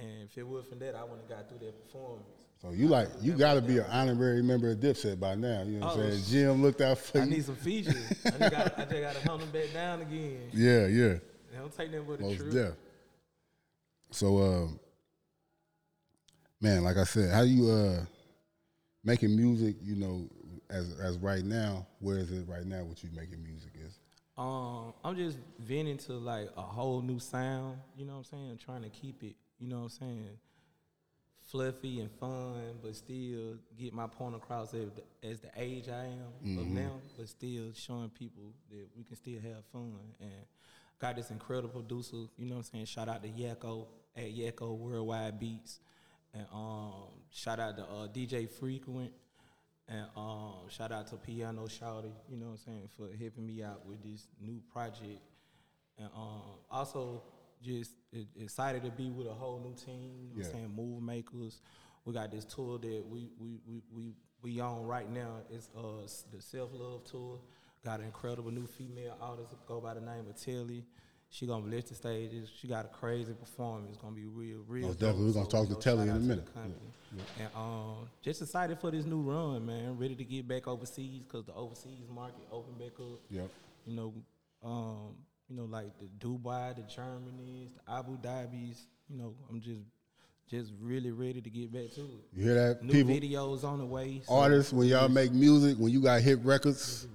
And 0.00 0.28
if 0.30 0.38
it 0.38 0.46
wasn't 0.46 0.70
for 0.74 0.78
that, 0.78 0.94
I 0.94 1.02
wouldn't 1.02 1.28
have 1.28 1.38
got 1.38 1.48
through 1.48 1.66
that 1.66 1.84
performance. 1.86 2.46
So 2.62 2.70
you 2.70 2.86
like, 2.88 3.08
you 3.20 3.34
got 3.34 3.54
to 3.54 3.60
be 3.60 3.78
an 3.78 3.86
honorary 3.90 4.42
member 4.42 4.70
of 4.70 4.78
Dipset 4.78 5.18
by 5.20 5.34
now. 5.36 5.62
You 5.62 5.78
know 5.80 5.86
what 5.86 5.96
I'm 5.96 6.00
Oh, 6.06 6.10
saying? 6.10 6.22
Jim 6.28 6.62
looked 6.62 6.80
out 6.80 6.98
for 6.98 7.18
I 7.20 7.24
you. 7.24 7.30
need 7.30 7.44
some 7.44 7.56
features. 7.56 7.96
I 8.24 8.30
just 8.30 8.38
got, 8.38 8.78
I 8.78 8.84
just 8.84 8.90
got 9.02 9.14
to 9.16 9.28
hunt 9.28 9.40
them 9.40 9.50
back 9.50 9.72
down 9.72 10.00
again. 10.02 10.38
yeah, 10.52 10.86
yeah. 10.86 11.14
Don't 11.68 11.92
take 11.92 12.06
with 12.06 12.18
the 12.18 12.24
Most 12.24 12.36
truth. 12.38 12.54
deaf. 12.54 12.72
So, 14.10 14.38
uh, 14.38 14.68
man, 16.60 16.84
like 16.84 16.96
I 16.96 17.04
said, 17.04 17.32
how 17.32 17.42
you 17.42 17.70
uh 17.70 18.04
making 19.04 19.36
music? 19.36 19.76
You 19.82 19.96
know, 19.96 20.28
as 20.70 20.98
as 21.00 21.18
right 21.18 21.44
now, 21.44 21.86
where 22.00 22.18
is 22.18 22.30
it 22.30 22.48
right 22.48 22.64
now? 22.64 22.84
What 22.84 23.02
you 23.02 23.10
making 23.14 23.42
music 23.42 23.72
is? 23.84 23.98
Um, 24.36 24.94
I'm 25.04 25.16
just 25.16 25.36
venting 25.58 25.98
to 25.98 26.12
like 26.14 26.48
a 26.56 26.62
whole 26.62 27.02
new 27.02 27.18
sound. 27.18 27.78
You 27.96 28.06
know 28.06 28.12
what 28.12 28.18
I'm 28.18 28.24
saying? 28.24 28.58
trying 28.64 28.82
to 28.82 28.88
keep 28.90 29.22
it. 29.22 29.34
You 29.58 29.68
know 29.68 29.78
what 29.78 29.82
I'm 29.84 29.88
saying? 29.90 30.28
Fluffy 31.50 32.00
and 32.00 32.10
fun, 32.12 32.78
but 32.82 32.94
still 32.94 33.56
get 33.78 33.92
my 33.94 34.06
point 34.06 34.36
across 34.36 34.74
as 34.74 34.90
the, 34.90 35.28
as 35.28 35.40
the 35.40 35.48
age 35.56 35.88
I 35.88 36.04
am 36.04 36.58
of 36.58 36.66
now, 36.66 36.92
but 37.16 37.26
still 37.26 37.72
showing 37.74 38.10
people 38.10 38.52
that 38.70 38.86
we 38.96 39.02
can 39.02 39.16
still 39.16 39.40
have 39.40 39.64
fun. 39.72 39.96
And 40.20 40.44
got 40.98 41.16
this 41.16 41.30
incredible 41.30 41.80
producer. 41.82 42.16
You 42.36 42.46
know 42.46 42.56
what 42.56 42.58
I'm 42.58 42.64
saying? 42.64 42.84
Shout 42.86 43.08
out 43.08 43.22
to 43.22 43.28
Yakko 43.28 43.86
at 44.16 44.24
Yakko 44.34 44.76
Worldwide 44.76 45.38
Beats, 45.38 45.80
and 46.34 46.46
um, 46.52 46.92
shout 47.30 47.60
out 47.60 47.76
to 47.76 47.82
uh, 47.84 48.08
DJ 48.08 48.48
Frequent. 48.50 49.12
And 49.90 50.04
um, 50.18 50.68
shout 50.68 50.92
out 50.92 51.06
to 51.08 51.16
Piano 51.16 51.62
Shouty, 51.66 52.12
you 52.28 52.36
know 52.36 52.46
what 52.46 52.52
I'm 52.52 52.58
saying, 52.58 52.88
for 52.94 53.08
helping 53.18 53.46
me 53.46 53.62
out 53.62 53.86
with 53.86 54.02
this 54.02 54.26
new 54.38 54.60
project. 54.70 55.22
And 55.96 56.08
um, 56.14 56.42
also 56.70 57.22
just 57.62 57.92
excited 58.38 58.82
to 58.84 58.90
be 58.90 59.08
with 59.10 59.26
a 59.26 59.32
whole 59.32 59.58
new 59.58 59.74
team, 59.74 60.12
you 60.20 60.28
know 60.28 60.34
what 60.34 60.40
Yeah. 60.40 60.44
I'm 60.46 60.52
saying, 60.52 60.72
move 60.76 61.02
makers. 61.02 61.62
We 62.04 62.12
got 62.12 62.30
this 62.30 62.44
tour 62.44 62.78
that 62.78 63.02
we 63.08 63.30
we 63.40 63.60
we 63.66 63.82
we, 63.90 64.12
we 64.42 64.60
on 64.60 64.84
right 64.84 65.10
now. 65.10 65.36
It's 65.50 65.70
uh 65.74 66.06
the 66.34 66.42
Self 66.42 66.68
Love 66.74 67.04
Tour. 67.04 67.38
Got 67.88 68.00
an 68.00 68.04
incredible 68.04 68.50
new 68.50 68.66
female 68.66 69.16
artist 69.18 69.54
go 69.66 69.80
by 69.80 69.94
the 69.94 70.02
name 70.02 70.26
of 70.28 70.36
Tilly. 70.36 70.84
She 71.30 71.46
gonna 71.46 71.64
lift 71.64 71.88
the 71.88 71.94
stages. 71.94 72.50
She 72.60 72.68
got 72.68 72.84
a 72.84 72.88
crazy 72.88 73.32
performance. 73.32 73.88
It's 73.94 73.96
gonna 73.96 74.14
be 74.14 74.26
real, 74.26 74.58
real. 74.68 74.88
Most 74.88 74.98
dope. 74.98 75.08
definitely. 75.12 75.26
We're 75.28 75.32
gonna 75.32 75.50
So, 75.50 75.64
talk 75.64 75.68
to 75.68 75.74
Telly 75.82 76.02
in 76.02 76.08
a 76.10 76.12
out 76.12 76.14
to 76.16 76.20
the 76.20 76.26
minute. 76.26 76.48
And 77.38 77.48
um, 77.56 77.94
just 78.20 78.42
excited 78.42 78.78
for 78.78 78.90
this 78.90 79.06
new 79.06 79.22
run, 79.22 79.64
man. 79.64 79.96
Ready 79.96 80.14
to 80.16 80.24
get 80.24 80.46
back 80.46 80.68
overseas 80.68 81.22
because 81.22 81.46
the 81.46 81.54
overseas 81.54 82.04
market 82.14 82.42
open 82.52 82.74
back 82.74 82.92
up. 83.00 83.20
Yep. 83.30 83.50
You 83.86 83.96
know, 83.96 84.12
um, 84.62 85.14
you 85.48 85.56
know, 85.56 85.64
like 85.64 85.92
the 85.98 86.08
Dubai, 86.22 86.76
the 86.76 86.82
Germanys, 86.82 87.70
the 87.86 87.90
Abu 87.90 88.18
Dhabis. 88.18 88.82
You 89.08 89.16
know, 89.16 89.34
I'm 89.48 89.62
just 89.62 89.80
just 90.50 90.72
really 90.78 91.10
ready 91.10 91.40
to 91.40 91.48
get 91.48 91.72
back 91.72 91.90
to 91.94 92.02
it. 92.02 92.24
You 92.34 92.44
hear 92.44 92.54
that, 92.54 92.82
New 92.82 92.92
people? 92.92 93.14
videos 93.14 93.64
on 93.64 93.78
the 93.78 93.86
way. 93.86 94.20
so 94.26 94.34
Artists, 94.34 94.74
when 94.74 94.88
y'all 94.88 95.08
make 95.08 95.32
music, 95.32 95.78
when 95.78 95.90
you 95.90 96.02
got 96.02 96.20
hit 96.20 96.38
records. 96.40 97.08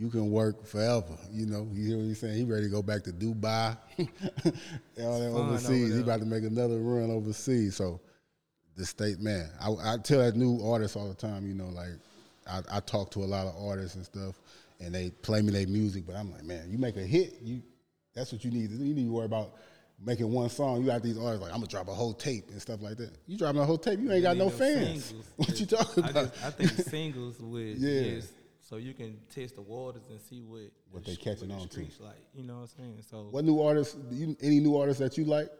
You 0.00 0.08
can 0.08 0.30
work 0.30 0.64
forever. 0.64 1.18
You 1.30 1.44
know, 1.44 1.68
you 1.74 1.88
hear 1.88 1.96
what 1.98 2.04
he's 2.04 2.18
saying? 2.20 2.34
He 2.34 2.44
ready 2.44 2.62
to 2.64 2.68
go 2.70 2.80
back 2.80 3.02
to 3.04 3.10
Dubai, 3.12 3.76
all 3.98 5.20
that 5.20 5.28
over 5.28 5.38
overseas. 5.40 5.94
He 5.94 6.00
about 6.00 6.20
to 6.20 6.26
make 6.26 6.42
another 6.42 6.78
run 6.78 7.10
overseas. 7.10 7.76
So, 7.76 8.00
the 8.76 8.86
state 8.86 9.20
man, 9.20 9.50
I, 9.60 9.68
I 9.84 9.96
tell 9.98 10.20
that 10.20 10.36
new 10.36 10.58
artists 10.66 10.96
all 10.96 11.06
the 11.06 11.14
time. 11.14 11.46
You 11.46 11.52
know, 11.52 11.66
like 11.66 11.90
I, 12.50 12.78
I 12.78 12.80
talk 12.80 13.10
to 13.10 13.18
a 13.18 13.26
lot 13.28 13.46
of 13.46 13.54
artists 13.62 13.96
and 13.96 14.04
stuff, 14.06 14.36
and 14.80 14.94
they 14.94 15.10
play 15.10 15.42
me 15.42 15.52
their 15.52 15.66
music, 15.66 16.04
but 16.06 16.16
I'm 16.16 16.32
like, 16.32 16.44
man, 16.44 16.70
you 16.70 16.78
make 16.78 16.96
a 16.96 17.00
hit, 17.02 17.34
you 17.42 17.60
that's 18.14 18.32
what 18.32 18.42
you 18.42 18.50
need. 18.50 18.70
You 18.70 18.94
need 18.94 19.04
to 19.04 19.12
worry 19.12 19.26
about. 19.26 19.52
Making 20.02 20.32
one 20.32 20.48
song, 20.48 20.80
you 20.80 20.86
got 20.86 21.02
these 21.02 21.18
artists 21.18 21.42
like 21.42 21.50
I'm 21.52 21.58
gonna 21.58 21.66
drop 21.66 21.88
a 21.88 21.92
whole 21.92 22.14
tape 22.14 22.48
and 22.48 22.58
stuff 22.62 22.80
like 22.80 22.96
that. 22.96 23.10
You 23.26 23.36
dropping 23.36 23.60
a 23.60 23.66
whole 23.66 23.76
tape, 23.76 24.00
you 24.00 24.10
ain't 24.10 24.22
got 24.22 24.38
no 24.38 24.48
fans. 24.48 25.04
singles. 25.04 25.26
What 25.36 25.60
you 25.60 25.66
talking 25.66 26.04
I, 26.04 26.08
about? 26.08 26.32
just, 26.32 26.42
I 26.46 26.50
think 26.52 26.70
singles 26.88 27.38
would 27.38 27.76
Yeah. 27.76 28.14
just 28.14 28.32
so 28.70 28.76
you 28.76 28.94
can 28.94 29.18
test 29.34 29.56
the 29.56 29.62
waters 29.62 30.02
and 30.08 30.20
see 30.20 30.40
what 30.42 30.70
What 30.92 31.04
the 31.04 31.10
they 31.10 31.16
catching 31.16 31.48
the 31.48 31.54
on 31.54 31.68
to. 31.68 31.80
Like 32.00 32.14
you 32.34 32.44
know 32.44 32.54
what 32.54 32.60
I'm 32.62 32.66
saying. 32.68 33.02
So 33.10 33.26
What 33.30 33.44
new 33.44 33.60
artists? 33.60 33.94
do 33.94 34.14
You, 34.16 34.36
any 34.40 34.60
new 34.60 34.76
artists 34.78 35.00
that 35.00 35.18
you 35.18 35.24
like? 35.24 35.50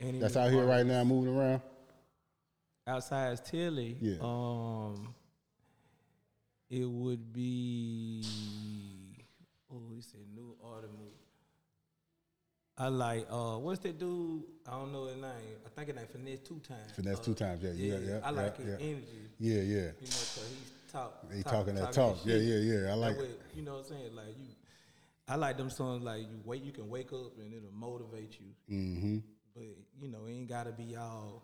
any 0.00 0.20
That's 0.20 0.36
out 0.36 0.50
here 0.52 0.64
right 0.64 0.86
now 0.86 1.02
moving 1.04 1.36
around. 1.36 1.60
outside 2.86 3.44
Tilly, 3.44 3.96
Yeah. 4.00 4.16
um, 4.20 5.14
it 6.70 6.84
would 6.88 7.32
be 7.32 8.22
oh, 9.72 9.80
he 9.94 10.00
said 10.00 10.20
new 10.34 10.54
artist. 10.62 10.92
I 12.78 12.88
like 12.88 13.26
uh, 13.30 13.56
what's 13.56 13.80
that 13.80 13.98
dude? 13.98 14.42
I 14.68 14.72
don't 14.72 14.92
know 14.92 15.06
his 15.06 15.16
name. 15.16 15.32
I 15.64 15.68
think 15.74 15.88
his 15.88 15.96
name 15.96 16.06
Finesse2Tymes. 16.38 16.94
Finesse 16.94 17.18
Uh, 17.18 17.22
two 17.22 17.34
times, 17.34 17.62
yeah, 17.62 17.70
yeah, 17.72 17.98
yeah, 17.98 18.20
I 18.22 18.30
like 18.30 18.54
yeah, 18.58 18.64
his 18.64 18.80
yeah. 18.80 18.86
energy. 18.86 19.06
Yeah, 19.38 19.54
yeah. 19.54 19.62
You 19.64 20.06
know, 20.12 20.24
so 20.34 20.40
he's 20.42 20.72
talk. 20.86 21.24
He 21.34 21.42
talk- 21.42 21.52
talking 21.52 21.74
that 21.76 21.92
talk. 21.92 22.18
Yeah, 22.24 22.36
yeah, 22.36 22.56
yeah. 22.56 22.78
I 22.78 22.80
That 22.90 22.96
like. 22.96 23.18
way, 23.18 23.28
you 23.54 23.62
know 23.62 23.72
what 23.74 23.78
I'm 23.80 23.84
saying? 23.86 24.14
Like 24.14 24.36
you, 24.38 24.48
I 25.28 25.36
like 25.36 25.56
them 25.56 25.70
songs. 25.70 26.02
Like 26.02 26.20
you 26.22 26.40
wait, 26.44 26.62
you 26.62 26.72
can 26.72 26.88
wake 26.88 27.12
up 27.12 27.32
and 27.38 27.52
it'll 27.52 27.72
motivate 27.72 28.36
you. 28.40 28.74
Mm-hmm. 28.76 29.18
But 29.54 29.64
you 30.00 30.08
know, 30.08 30.26
it 30.26 30.32
ain't 30.32 30.48
gotta 30.48 30.72
be 30.72 30.96
all. 30.96 31.42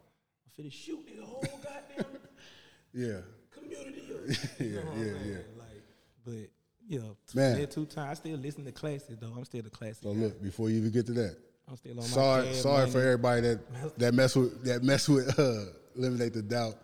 I'm 0.59 0.65
finna 0.65 0.73
shoot 0.73 1.07
the 1.17 1.25
whole 1.25 1.41
goddamn 1.63 2.13
Yeah. 2.95 3.21
community. 3.51 4.03
Yeah, 4.09 4.37
You 4.67 4.75
know 4.77 4.93
yeah, 4.97 5.05
saying? 5.05 5.17
yeah. 5.27 5.37
Like, 5.59 5.83
but 6.25 6.51
yeah, 6.87 7.01
Man. 7.35 7.59
Man. 7.59 7.69
two 7.69 7.87
times. 7.87 8.11
I 8.11 8.15
still 8.15 8.37
listen 8.39 8.65
to 8.65 8.73
classics 8.73 9.17
though. 9.21 9.33
I'm 9.37 9.45
still 9.45 9.63
the 9.63 9.71
classic. 9.71 10.03
So 10.03 10.13
guy. 10.13 10.21
look, 10.21 10.43
before 10.43 10.69
you 10.69 10.77
even 10.79 10.91
get 10.93 11.07
to 11.07 11.13
that, 11.15 11.37
I'm 11.69 11.77
still 11.77 11.93
on 11.93 11.97
my 11.99 12.03
sorry, 12.03 12.55
sorry 12.55 12.91
for 12.91 13.01
everybody 13.01 13.41
that 13.43 13.99
that 13.99 14.15
mess 14.15 14.37
with 14.37 14.63
that 14.65 14.83
mess 14.83 15.09
with 15.09 15.39
uh, 15.39 15.65
eliminate 15.97 16.35
the 16.35 16.43
doubt. 16.43 16.75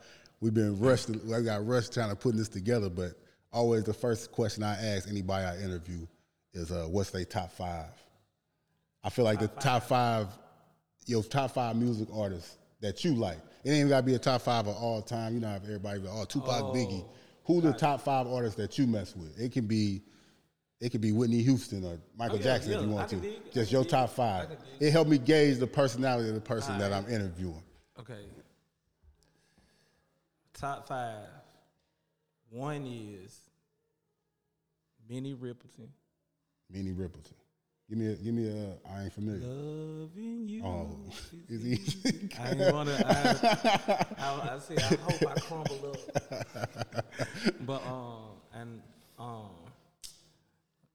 We've 0.41 0.55
been 0.55 0.79
rushed. 0.79 1.11
I 1.35 1.41
got 1.41 1.67
rushed 1.67 1.93
trying 1.93 2.11
to 2.11 2.17
put 2.17 2.37
this 2.37 2.49
together, 2.49 2.89
but 2.89 3.13
always 3.53 3.85
the 3.85 3.95
first 3.95 4.31
question 4.33 4.63
I 4.63 4.75
ask 4.75 5.09
anybody 5.09 5.45
I 5.45 5.57
interview 5.65 6.07
is, 6.53 6.71
uh, 6.71 6.87
"What's 6.89 7.11
their 7.11 7.25
top 7.25 7.51
five? 7.53 7.91
I 9.03 9.11
feel 9.11 9.25
like 9.25 9.41
the 9.41 9.49
top 9.49 9.85
five, 9.85 10.29
your 11.07 11.23
top 11.23 11.53
five 11.53 11.77
music 11.77 12.09
artists 12.13 12.59
that 12.81 13.05
you 13.05 13.15
like. 13.15 13.39
It 13.65 13.71
ain't 13.71 13.89
gotta 13.89 14.05
be 14.05 14.15
a 14.15 14.19
top 14.19 14.43
five 14.43 14.67
of 14.67 14.77
all 14.77 15.03
time. 15.03 15.35
You 15.35 15.41
know, 15.41 15.55
if 15.55 15.65
everybody, 15.65 16.03
oh, 16.09 16.25
Tupac, 16.25 16.75
Biggie. 16.75 17.05
Who 17.45 17.61
the 17.63 17.73
top 17.73 18.03
five 18.03 18.27
artists 18.27 18.57
that 18.59 18.79
you 18.79 18.87
mess 18.87 19.17
with? 19.17 19.39
It 19.41 19.53
can 19.53 19.67
be, 19.67 20.03
it 20.81 20.91
could 20.91 21.01
be 21.01 21.13
Whitney 21.13 21.43
Houston 21.43 21.83
or 21.83 21.99
Michael 22.17 22.37
Oh, 22.37 22.39
yeah, 22.39 22.45
Jackson 22.45 22.73
if 22.75 22.83
you 22.83 22.89
want 22.89 23.09
to. 23.09 23.17
dig 23.17 23.53
Just 23.53 23.73
your 23.73 23.83
dig 23.85 23.91
top 23.91 24.11
five. 24.11 24.51
It 24.81 24.91
helped 24.91 25.11
me 25.11 25.17
gauge 25.17 25.57
the 25.59 25.67
personality 25.67 26.29
of 26.29 26.35
the 26.35 26.41
person 26.43 26.79
that 26.79 26.93
I'm 26.93 27.07
interviewing. 27.09 27.63
Okay. 27.99 28.27
Top 30.61 30.89
five. 30.89 31.29
One 32.51 32.85
is 32.85 33.39
Minnie 35.09 35.35
Riperton. 35.35 35.89
Minnie 36.69 36.93
Riperton. 36.93 37.35
Give 37.89 37.99
me 37.99 38.13
a, 38.13 38.17
give 38.17 38.35
me 38.35 38.49
a. 38.49 38.91
I 38.93 39.05
ain't 39.05 39.13
familiar. 39.13 39.47
Loving 39.47 40.49
you. 40.49 40.65
Oh, 40.65 40.91
is 41.49 41.63
he? 41.63 41.71
easy. 41.75 42.29
I 42.41 42.51
ain't 42.51 42.75
wanna. 42.75 43.01
I, 43.07 44.07
I, 44.19 44.55
I 44.55 44.59
say 44.59 44.77
I 44.77 44.97
hope 44.97 45.31
I 45.31 45.41
crumble 45.41 45.93
up. 45.93 47.05
But 47.61 47.83
um 47.87 48.29
and 48.53 48.83
um, 49.17 49.47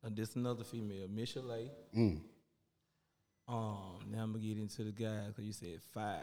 uh, 0.05 0.09
this 0.11 0.35
another 0.35 0.65
female, 0.65 1.07
Michelle. 1.09 1.69
Mm. 1.95 2.19
Um, 3.47 3.99
now 4.11 4.23
I'm 4.23 4.33
gonna 4.33 4.39
get 4.39 4.57
into 4.57 4.83
the 4.83 4.91
guys 4.91 5.27
because 5.27 5.45
you 5.45 5.53
said 5.53 5.79
five. 5.93 6.19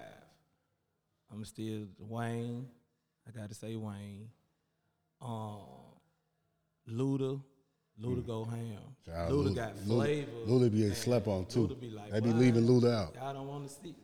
I'm 1.32 1.44
still 1.44 1.86
Wayne. 1.98 2.66
I 3.28 3.38
gotta 3.38 3.54
say 3.54 3.76
Wayne. 3.76 4.28
Um, 5.20 5.58
Luda. 6.88 7.40
Luda 8.02 8.26
go 8.26 8.44
ham. 8.44 8.78
Child, 9.04 9.32
Luda 9.32 9.48
Luda- 9.50 9.54
got 9.54 9.76
Luda- 9.76 9.86
flavor. 9.86 10.30
Luda 10.46 10.70
be 10.70 10.76
getting 10.78 10.84
and 10.86 10.96
slept 10.96 11.26
on, 11.26 11.44
too. 11.46 11.68
Luda 11.68 11.80
be 11.80 11.90
like, 11.90 12.10
They 12.12 12.20
be 12.20 12.32
leaving 12.32 12.64
Luda 12.64 12.94
out." 12.94 13.14
Y'all 13.14 13.34
don't 13.34 13.46
want 13.46 13.68
to 13.68 13.74
see. 13.74 13.94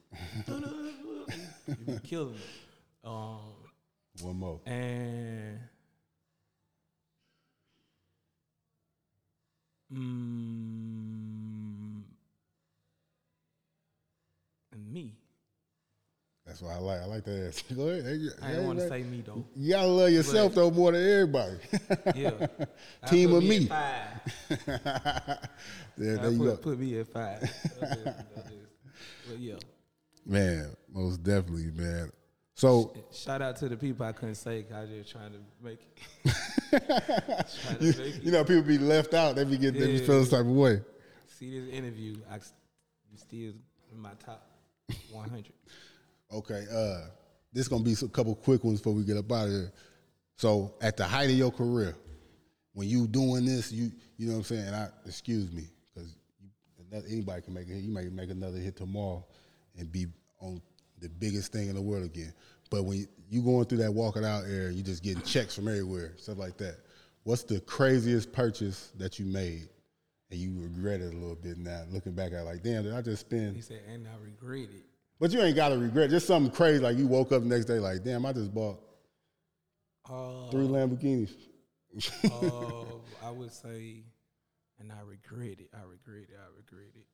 you 1.68 1.74
be 1.86 1.98
killing 2.06 2.34
it. 2.34 2.40
Um, 3.04 3.38
One 4.20 4.36
more. 4.36 4.60
and 4.66 5.60
mm, 9.92 12.02
and 14.72 14.92
me. 14.92 15.14
That's 16.60 16.74
I 16.74 16.78
like. 16.78 17.00
I 17.00 17.04
like 17.04 17.24
that 17.24 17.46
answer. 17.46 17.74
Go 17.74 17.88
ahead. 17.88 18.04
Hey, 18.04 18.10
I 18.42 18.46
hey, 18.46 18.52
didn't 18.52 18.66
want 18.66 18.78
to 18.78 18.88
say 18.88 19.02
me 19.02 19.22
though. 19.26 19.44
You 19.54 19.70
gotta 19.72 19.88
love 19.88 20.10
yourself 20.10 20.54
But- 20.54 20.60
though 20.60 20.70
more 20.70 20.92
than 20.92 21.02
everybody. 21.02 21.56
Yeah, 22.14 22.46
Team 23.06 23.34
of 23.34 23.42
me 23.42 23.68
at 23.70 24.22
there, 25.96 26.20
I 26.20 26.28
you 26.28 26.38
put, 26.38 26.44
go. 26.44 26.56
put 26.56 26.78
me 26.78 26.98
at 26.98 27.08
five. 27.08 27.40
That's 27.40 27.52
just- 27.80 28.04
that's 28.04 28.48
just- 28.48 28.52
but 29.28 29.38
yeah, 29.38 29.54
Man, 30.24 30.74
most 30.92 31.22
definitely, 31.22 31.70
man. 31.72 32.10
So 32.54 32.94
shout 33.12 33.42
out 33.42 33.56
to 33.56 33.68
the 33.68 33.76
people 33.76 34.06
I 34.06 34.12
couldn't 34.12 34.36
say. 34.36 34.64
I 34.74 34.86
just 34.86 35.12
trying 35.12 35.32
to 35.32 35.38
make 35.62 35.80
it. 36.24 36.32
trying 36.72 37.78
to 37.78 37.84
you, 37.84 37.92
make 37.98 38.24
you 38.24 38.30
know, 38.32 38.44
people 38.44 38.62
be 38.62 38.78
left 38.78 39.12
out. 39.14 39.36
They 39.36 39.44
be 39.44 39.58
getting, 39.58 39.80
they 39.80 39.98
be 39.98 40.06
feeling 40.06 40.24
some 40.24 40.38
type 40.38 40.46
of 40.50 40.56
way. 40.56 40.80
See 41.38 41.60
this 41.60 41.68
interview, 41.68 42.16
I 42.30 42.36
you 42.36 43.18
still 43.18 43.52
in 43.92 44.00
my 44.00 44.12
top 44.24 44.48
100. 45.12 45.52
Okay, 46.32 46.64
uh, 46.72 47.08
this 47.52 47.68
gonna 47.68 47.84
be 47.84 47.92
a 47.94 48.08
couple 48.08 48.34
quick 48.34 48.64
ones 48.64 48.80
before 48.80 48.94
we 48.94 49.04
get 49.04 49.16
up 49.16 49.30
out 49.30 49.46
of 49.46 49.50
here. 49.50 49.72
So, 50.36 50.74
at 50.80 50.96
the 50.96 51.04
height 51.04 51.30
of 51.30 51.36
your 51.36 51.50
career, 51.50 51.96
when 52.74 52.88
you 52.88 53.06
doing 53.06 53.44
this, 53.44 53.72
you 53.72 53.90
you 54.18 54.26
know 54.26 54.34
what 54.34 54.38
I'm 54.38 54.44
saying. 54.44 54.74
I 54.74 54.88
excuse 55.06 55.50
me 55.52 55.64
because 55.94 56.14
anybody 57.10 57.42
can 57.42 57.54
make 57.54 57.68
a 57.68 57.72
hit. 57.72 57.82
You 57.82 57.92
might 57.92 58.12
make 58.12 58.30
another 58.30 58.58
hit 58.58 58.76
tomorrow 58.76 59.24
and 59.78 59.90
be 59.90 60.06
on 60.40 60.60
the 61.00 61.08
biggest 61.08 61.52
thing 61.52 61.68
in 61.68 61.74
the 61.74 61.82
world 61.82 62.04
again. 62.04 62.32
But 62.70 62.84
when 62.84 63.06
you 63.30 63.42
going 63.42 63.64
through 63.66 63.78
that 63.78 63.92
walking 63.92 64.24
out 64.24 64.44
area, 64.44 64.70
you 64.70 64.82
just 64.82 65.02
getting 65.02 65.22
checks 65.22 65.54
from 65.54 65.68
everywhere, 65.68 66.12
stuff 66.16 66.38
like 66.38 66.56
that. 66.58 66.78
What's 67.24 67.42
the 67.42 67.60
craziest 67.60 68.32
purchase 68.32 68.92
that 68.98 69.18
you 69.18 69.26
made 69.26 69.68
and 70.30 70.40
you 70.40 70.52
regret 70.60 71.00
it 71.00 71.12
a 71.12 71.16
little 71.16 71.36
bit 71.36 71.58
now, 71.58 71.82
looking 71.90 72.12
back 72.12 72.32
at 72.32 72.40
it 72.40 72.44
like, 72.44 72.62
damn, 72.62 72.82
did 72.82 72.92
I 72.92 73.02
just 73.02 73.20
spend? 73.20 73.56
He 73.56 73.62
said, 73.62 73.80
and 73.88 74.06
I 74.06 74.24
regret 74.24 74.68
it. 74.74 74.84
But 75.18 75.32
you 75.32 75.40
ain't 75.40 75.56
got 75.56 75.70
to 75.70 75.78
regret. 75.78 76.10
Just 76.10 76.26
something 76.26 76.52
crazy 76.52 76.80
like 76.80 76.98
you 76.98 77.06
woke 77.06 77.32
up 77.32 77.42
the 77.42 77.48
next 77.48 77.64
day 77.66 77.78
like, 77.78 78.04
damn, 78.04 78.26
I 78.26 78.32
just 78.32 78.52
bought 78.52 78.80
Uh, 80.08 80.50
three 80.50 80.66
Lamborghinis. 80.66 81.32
uh, 82.24 82.84
I 83.26 83.30
would 83.30 83.52
say, 83.52 84.04
and 84.78 84.92
I 84.92 85.00
regret 85.00 85.58
it. 85.60 85.70
I 85.74 85.82
regret 85.82 86.28
it. 86.28 86.36
I 86.38 86.46
regret 86.56 86.92
it. 86.94 87.06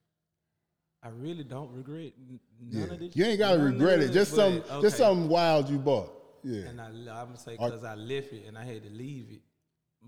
I 1.04 1.08
really 1.08 1.44
don't 1.44 1.70
regret 1.72 2.12
none 2.60 2.88
yeah. 2.88 2.94
of 2.94 3.00
this. 3.00 3.16
You 3.16 3.24
ain't 3.24 3.38
got 3.38 3.54
to 3.54 3.58
regret 3.60 4.00
it. 4.00 4.12
Just 4.12 4.34
some, 4.34 4.62
okay. 4.70 4.82
just 4.82 4.96
something 4.96 5.28
wild 5.28 5.68
you 5.68 5.78
bought. 5.78 6.12
Yeah. 6.44 6.66
And 6.66 6.80
I, 6.80 6.86
I'm 6.86 7.04
gonna 7.04 7.38
say 7.38 7.52
because 7.52 7.84
I 7.84 7.94
left 7.94 8.32
it 8.32 8.44
and 8.46 8.58
I 8.58 8.64
had 8.64 8.82
to 8.82 8.90
leave 8.90 9.26
it. 9.30 9.40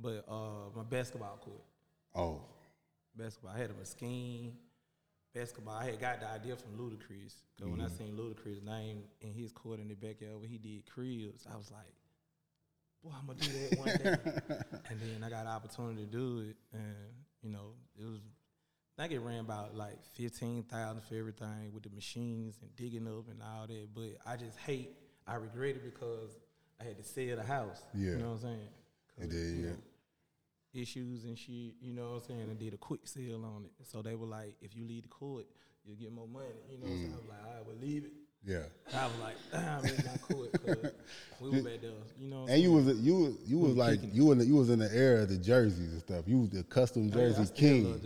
But 0.00 0.24
uh, 0.28 0.70
my 0.74 0.82
basketball 0.82 1.38
court, 1.40 1.62
Oh, 2.16 2.42
basketball, 3.16 3.52
I 3.54 3.58
had 3.58 3.70
a 3.70 3.84
scheme. 3.84 4.52
Basketball, 5.34 5.74
I 5.74 5.86
had 5.86 6.00
got 6.00 6.20
the 6.20 6.28
idea 6.28 6.56
from 6.56 6.78
Ludacris. 6.78 7.34
Cause 7.58 7.68
when 7.68 7.80
I 7.80 7.84
Mm-hmm. 7.84 7.96
seen 7.96 8.16
Ludacris' 8.16 8.62
name 8.64 9.02
in 9.20 9.32
his 9.34 9.52
court 9.52 9.80
in 9.80 9.88
the 9.88 9.94
backyard 9.94 10.38
where 10.38 10.48
he 10.48 10.58
did 10.58 10.86
cribs, 10.86 11.46
I 11.52 11.56
was 11.56 11.70
like, 11.70 11.92
boy, 13.02 13.10
I'm 13.18 13.26
gonna 13.26 13.38
do 13.40 13.50
that 13.52 13.78
one 13.78 13.88
day. 13.88 14.54
and 14.90 15.00
then 15.00 15.24
I 15.24 15.30
got 15.30 15.42
an 15.42 15.48
opportunity 15.52 16.04
to 16.04 16.10
do 16.10 16.38
it, 16.48 16.56
and 16.72 16.94
you 17.42 17.50
know, 17.50 17.72
it 17.98 18.04
was. 18.04 18.20
I 18.96 19.02
think 19.02 19.12
it 19.14 19.18
ran 19.20 19.40
about 19.40 19.74
like 19.76 20.04
fifteen 20.14 20.62
thousand 20.62 21.02
for 21.02 21.16
everything 21.16 21.72
with 21.74 21.82
the 21.82 21.90
machines 21.90 22.54
and 22.62 22.74
digging 22.76 23.08
up 23.08 23.28
and 23.28 23.42
all 23.42 23.66
that. 23.66 23.88
But 23.92 24.18
I 24.24 24.36
just 24.36 24.56
hate. 24.58 24.90
I 25.26 25.34
regret 25.34 25.70
it 25.76 25.84
because 25.84 26.30
I 26.80 26.84
had 26.84 26.96
to 26.98 27.02
sell 27.02 27.34
the 27.36 27.42
house. 27.42 27.82
Yeah. 27.92 28.10
you 28.12 28.16
know 28.18 28.28
what 28.30 28.34
I'm 28.34 28.40
saying. 29.18 29.30
Did, 29.30 29.32
you 29.32 29.62
yeah. 29.64 29.70
know, 29.70 29.76
issues 30.74 31.24
and 31.24 31.38
shit. 31.38 31.74
You 31.80 31.92
know 31.92 32.10
what 32.10 32.22
I'm 32.22 32.28
saying. 32.28 32.50
And 32.50 32.58
did 32.58 32.74
a 32.74 32.78
quick 32.78 33.06
sale 33.06 33.44
on 33.44 33.64
it. 33.64 33.72
So 33.86 34.02
they 34.02 34.14
were 34.14 34.26
like, 34.26 34.56
if 34.60 34.76
you 34.76 34.84
leave 34.86 35.02
the 35.04 35.08
court, 35.08 35.46
you'll 35.84 35.96
get 35.96 36.12
more 36.12 36.28
money. 36.28 36.46
You 36.70 36.78
know 36.78 36.86
what 36.86 36.92
I'm 36.92 36.98
mm. 36.98 37.02
saying. 37.02 37.12
I 37.12 37.16
was 37.16 37.28
like, 37.28 37.56
I 37.56 37.62
would 37.66 37.80
leave 37.80 38.04
it. 38.04 38.12
Yeah. 38.46 38.58
I 38.94 39.06
was 39.06 39.14
like, 39.22 39.34
damn, 39.52 39.84
it's 39.84 40.04
not 40.04 40.20
court 40.22 40.52
because 40.52 40.92
we 41.40 41.50
were 41.50 41.56
back 41.62 41.80
there. 41.80 41.90
You 42.20 42.28
know. 42.30 42.46
And 42.48 42.62
you 42.62 42.72
was 42.72 42.86
you 43.00 43.14
was 43.16 43.34
you 43.46 43.58
was 43.58 43.68
was 43.70 43.76
like 43.76 44.00
you 44.12 44.32
in 44.32 44.38
the, 44.38 44.44
you 44.46 44.56
was 44.56 44.70
in 44.70 44.78
the 44.78 44.94
era 44.94 45.22
of 45.22 45.28
the 45.30 45.36
jerseys 45.38 45.92
and 45.92 46.00
stuff. 46.00 46.24
You 46.26 46.40
was 46.40 46.50
the 46.50 46.62
custom 46.64 47.08
yeah, 47.08 47.14
I 47.14 47.18
jersey 47.18 47.44
still 47.46 47.56
king. 47.56 47.90
love. 47.92 48.04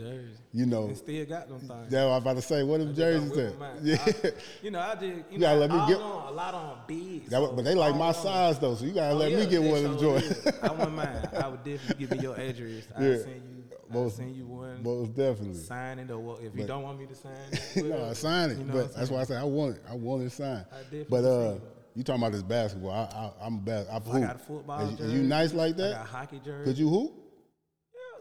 You 0.51 0.65
know, 0.65 0.87
And 0.87 0.97
still 0.97 1.25
got 1.25 1.47
them 1.47 1.59
things. 1.59 1.91
that 1.91 2.01
I 2.03 2.05
was 2.07 2.21
about 2.21 2.35
to 2.37 2.41
say. 2.41 2.63
What 2.63 2.79
them 2.79 2.89
I 2.89 2.93
jerseys 2.93 3.29
whip 3.29 3.39
at? 3.39 3.53
'em 3.53 3.61
out. 3.61 3.81
Yeah. 3.83 3.97
I- 4.07 4.31
you 4.63 4.71
know, 4.71 4.79
I 4.79 4.95
did. 4.95 5.09
You, 5.09 5.23
You 5.31 5.37
know, 5.39 5.45
gotta 5.47 5.59
let 5.59 5.69
me 5.69 5.75
all 5.77 5.87
get- 5.87 5.97
on, 6.01 6.27
a 6.27 6.31
lot 6.35 6.53
on 6.53 6.77
big. 6.87 7.25
That, 7.25 7.31
so 7.31 7.51
but 7.53 7.65
they 7.65 7.75
like 7.75 7.95
my 7.95 8.07
on- 8.07 8.13
size 8.15 8.57
though, 8.59 8.75
so 8.75 8.85
you 8.85 8.91
gotta 8.93 9.13
Oh, 9.13 9.17
let 9.17 9.31
me 9.33 9.45
get 9.45 9.61
one 9.61 9.77
of 9.77 9.83
them 9.83 9.99
sure 9.99 10.19
joints. 10.19 10.47
I 10.63 10.71
wouldn't 10.71 10.95
mind. 10.95 11.29
I 11.33 11.47
would 11.49 11.63
definitely 11.63 12.05
give 12.07 12.15
you 12.17 12.21
your 12.29 12.35
address. 12.39 12.83
I'll 12.97 13.03
Yeah. 13.03 13.17
send 13.19 13.35
you. 13.35 13.58
Most- 13.93 14.17
send 14.17 14.35
you 14.35 14.45
one. 14.47 14.83
Most 14.83 15.13
definitely. 15.15 15.53
sign 15.55 15.99
it 15.99 16.11
or 16.11 16.19
what, 16.19 16.41
if 16.41 16.55
you 16.55 16.65
don't 16.65 16.83
want 16.83 16.99
me 16.99 17.05
to 17.07 17.15
sign 17.15 17.33
it. 17.51 17.85
no, 17.85 18.09
I 18.09 18.13
sign 18.13 18.51
it. 18.51 18.57
You 18.59 18.63
know 18.65 18.73
but 18.73 18.95
that's 18.95 19.09
why 19.09 19.21
I 19.21 19.23
say 19.23 19.35
I 19.35 19.43
want 19.43 19.75
it. 19.77 19.83
I 19.89 19.95
want 19.95 20.23
it 20.23 20.31
signed. 20.31 20.65
I 20.71 20.77
definitely 20.83 21.05
But 21.09 21.23
uh, 21.25 21.55
You 21.95 22.03
talking 22.03 22.21
about 22.21 22.31
this 22.33 22.43
basketball? 22.43 22.91
I, 22.91 23.03
I, 23.15 23.45
I'm 23.45 23.55
a 23.55 23.59
bas- 23.59 23.87
I, 23.89 23.95
I 23.97 24.19
got 24.21 24.35
a 24.35 24.39
football 24.39 24.87
Is, 24.89 24.97
jersey. 24.97 25.13
you 25.13 25.23
nice 25.23 25.53
like 25.53 25.75
that? 25.77 25.93
I 25.95 25.97
got 25.97 26.07
hockey 26.07 26.41
jersey. 26.43 26.65
Could 26.71 26.77
you 26.77 26.89
hoop? 26.89 27.11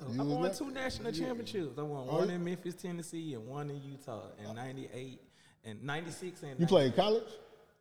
I 0.00 0.12
You 0.12 0.18
was 0.18 0.28
won 0.28 0.42
that- 0.42 0.56
two 0.56 0.70
national 0.70 1.12
championships. 1.12 1.78
I 1.78 1.82
won 1.82 2.06
Oh, 2.08 2.18
one 2.18 2.28
yeah? 2.28 2.34
in 2.36 2.44
Memphis, 2.44 2.74
Tennessee, 2.74 3.34
and 3.34 3.46
one 3.46 3.68
in 3.70 3.82
Utah 3.82 4.28
in 4.48 4.54
'98 4.54 5.20
and 5.64 5.82
'96 5.82 6.42
and 6.44 6.60
You 6.60 6.66
played 6.66 6.94
college? 6.96 7.24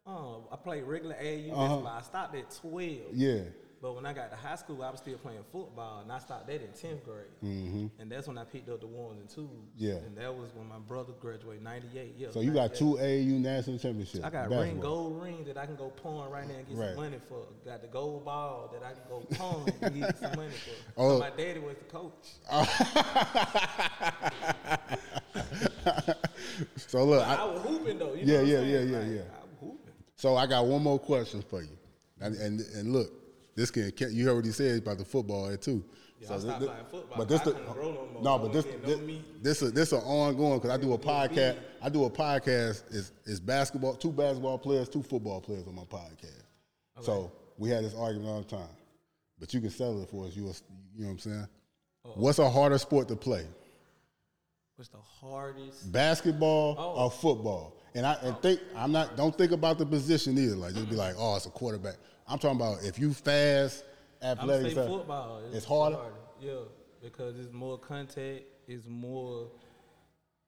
Um, 0.05 0.43
I 0.51 0.55
played 0.55 0.83
regular 0.83 1.15
AAU 1.15 1.51
Uh-huh. 1.53 1.85
I 1.87 2.01
stopped 2.01 2.35
at 2.35 2.49
12. 2.61 2.91
Yeah. 3.13 3.41
But 3.87 3.95
when 3.95 4.05
I 4.05 4.11
got 4.11 4.29
to 4.31 4.35
high 4.35 4.57
school, 4.57 4.83
I 4.83 4.91
was 4.91 4.99
still 4.99 5.17
playing 5.17 5.45
football, 5.49 6.01
and 6.01 6.11
I 6.11 6.19
stopped 6.19 6.47
that 6.47 6.61
in 6.61 6.67
10th 6.71 7.05
grade. 7.05 7.89
And 7.97 8.11
that's 8.11 8.27
when 8.27 8.37
I 8.37 8.43
picked 8.43 8.67
up 8.67 8.81
the 8.81 8.87
ones 8.87 9.17
and 9.21 9.29
twos. 9.29 9.45
Mm-hmm. 9.45 9.77
Yeah. 9.77 9.93
And 9.93 10.17
that 10.17 10.35
was 10.35 10.53
when 10.53 10.67
my 10.67 10.79
brother 10.79 11.13
graduated, 11.21 11.63
98. 11.63 12.15
Yeah, 12.17 12.27
So 12.31 12.41
you 12.41 12.51
got 12.51 12.75
two 12.75 12.97
AAU 12.99 13.39
national 13.39 13.77
championships. 13.79 14.25
I 14.25 14.29
got 14.29 14.49
basketball. 14.49 14.61
ring 14.63 14.79
gold 14.81 15.21
ring 15.23 15.45
that 15.45 15.57
I 15.57 15.65
can 15.65 15.77
go 15.77 15.87
pawn 15.87 16.29
right 16.29 16.45
now 16.45 16.55
and 16.55 16.67
get 16.67 16.75
Right. 16.77 16.87
some 16.95 16.97
money 16.97 17.17
for. 17.29 17.45
Got 17.63 17.81
the 17.81 17.87
gold 17.87 18.25
ball 18.25 18.69
that 18.73 18.83
I 18.85 18.91
can 18.91 19.03
go 19.07 19.21
pawn 19.37 19.69
and 19.81 19.95
get 20.01 20.17
some 20.17 20.31
money 20.35 20.51
for. 20.51 20.71
Oh. 20.97 21.13
So 21.13 21.19
my 21.19 21.29
daddy 21.29 21.61
was 21.61 21.77
the 21.77 21.85
coach. 21.85 22.11
So 26.75 27.05
look, 27.05 27.25
I, 27.25 27.35
I, 27.35 27.43
was 27.45 27.61
hooping 27.61 27.99
though. 27.99 28.15
You 28.15 28.25
Yeah, 28.25 28.39
know 28.39 28.43
yeah, 28.43 28.59
I'm 28.59 28.67
yeah, 28.67 28.79
yeah, 28.79 28.97
Like, 28.97 29.07
yeah. 29.07 29.21
I 29.21 29.45
was 29.45 29.55
hooping. 29.61 29.93
so 30.17 30.35
I 30.35 30.45
got 30.45 30.65
one 30.65 30.83
more 30.83 30.99
question 30.99 31.41
for 31.41 31.61
you, 31.61 31.69
and 32.19 32.35
and, 32.35 32.59
and 32.75 32.91
look, 32.91 33.13
this 33.57 33.71
can 33.71 33.91
you 34.13 34.29
already 34.29 34.51
said 34.51 34.77
about 34.83 34.97
the 34.99 35.03
football 35.05 35.55
too. 35.57 35.83
Yeah, 36.19 36.27
So 36.29 36.33
I 36.35 36.39
stopped 36.39 36.59
thi- 36.61 36.65
playing 36.67 36.85
football. 36.89 37.17
But 37.17 37.27
this 37.27 37.41
the, 37.41 37.51
no 37.53 38.07
no, 38.21 38.39
but 38.39 38.53
this 38.53 38.65
this 38.85 38.99
this 39.41 39.61
a, 39.63 39.71
this 39.71 39.91
a 39.91 39.97
ongoing 39.97 40.59
because 40.59 40.71
I 40.71 40.77
do 40.81 40.93
a 40.93 40.97
podcast. 40.97 41.57
I 41.81 41.89
do 41.89 42.05
a 42.05 42.09
podcast. 42.09 42.83
Is 42.93 43.11
is 43.25 43.39
basketball 43.39 43.95
two 43.95 44.11
basketball 44.11 44.57
players, 44.57 44.87
two 44.89 45.03
football 45.03 45.41
players 45.41 45.67
on 45.67 45.75
my 45.75 45.83
podcast. 45.83 46.43
So 47.01 47.31
we 47.57 47.69
had 47.69 47.83
this 47.83 47.93
argument 47.95 48.29
all 48.29 48.39
the 48.41 48.47
time. 48.47 48.69
But 49.39 49.53
you 49.53 49.59
can 49.61 49.69
settle 49.69 50.01
it 50.01 50.09
for 50.09 50.25
us. 50.25 50.35
You 50.35 50.43
you 50.45 51.01
know 51.01 51.07
what 51.07 51.11
I'm 51.11 51.19
saying? 51.19 51.47
What's 52.15 52.39
a 52.39 52.49
harder 52.49 52.77
sport 52.77 53.07
to 53.09 53.15
play? 53.15 53.45
What's 54.75 54.89
the 54.89 54.97
hardest? 54.99 55.91
basketball 55.91 56.75
Oh. 56.77 57.03
or 57.05 57.11
football. 57.11 57.73
And 57.97 58.05
I 58.05 58.13
and 58.21 58.37
think 58.43 58.59
I'm 58.75 58.91
not 58.91 59.17
don't 59.17 59.35
think 59.35 59.51
about 59.51 59.79
the 59.79 59.85
position 59.85 60.37
either. 60.37 60.55
Like 60.55 60.75
just 60.75 60.87
be 60.87 60.95
like, 60.95 61.15
oh, 61.17 61.35
it's 61.35 61.47
a 61.47 61.49
quarterback. 61.49 61.95
I'm 62.27 62.37
talking 62.37 62.59
about 62.61 62.83
if 62.83 62.99
you 62.99 63.11
fast, 63.11 63.83
I'm 64.21 64.37
athletic, 64.37 64.75
football. 64.75 65.41
it's 65.51 65.65
harder? 65.65 65.97
Yeah, 66.39 66.51
because 67.01 67.39
it's 67.39 67.51
more 67.51 67.79
contact. 67.79 68.43
It's 68.67 68.87
more 68.87 69.47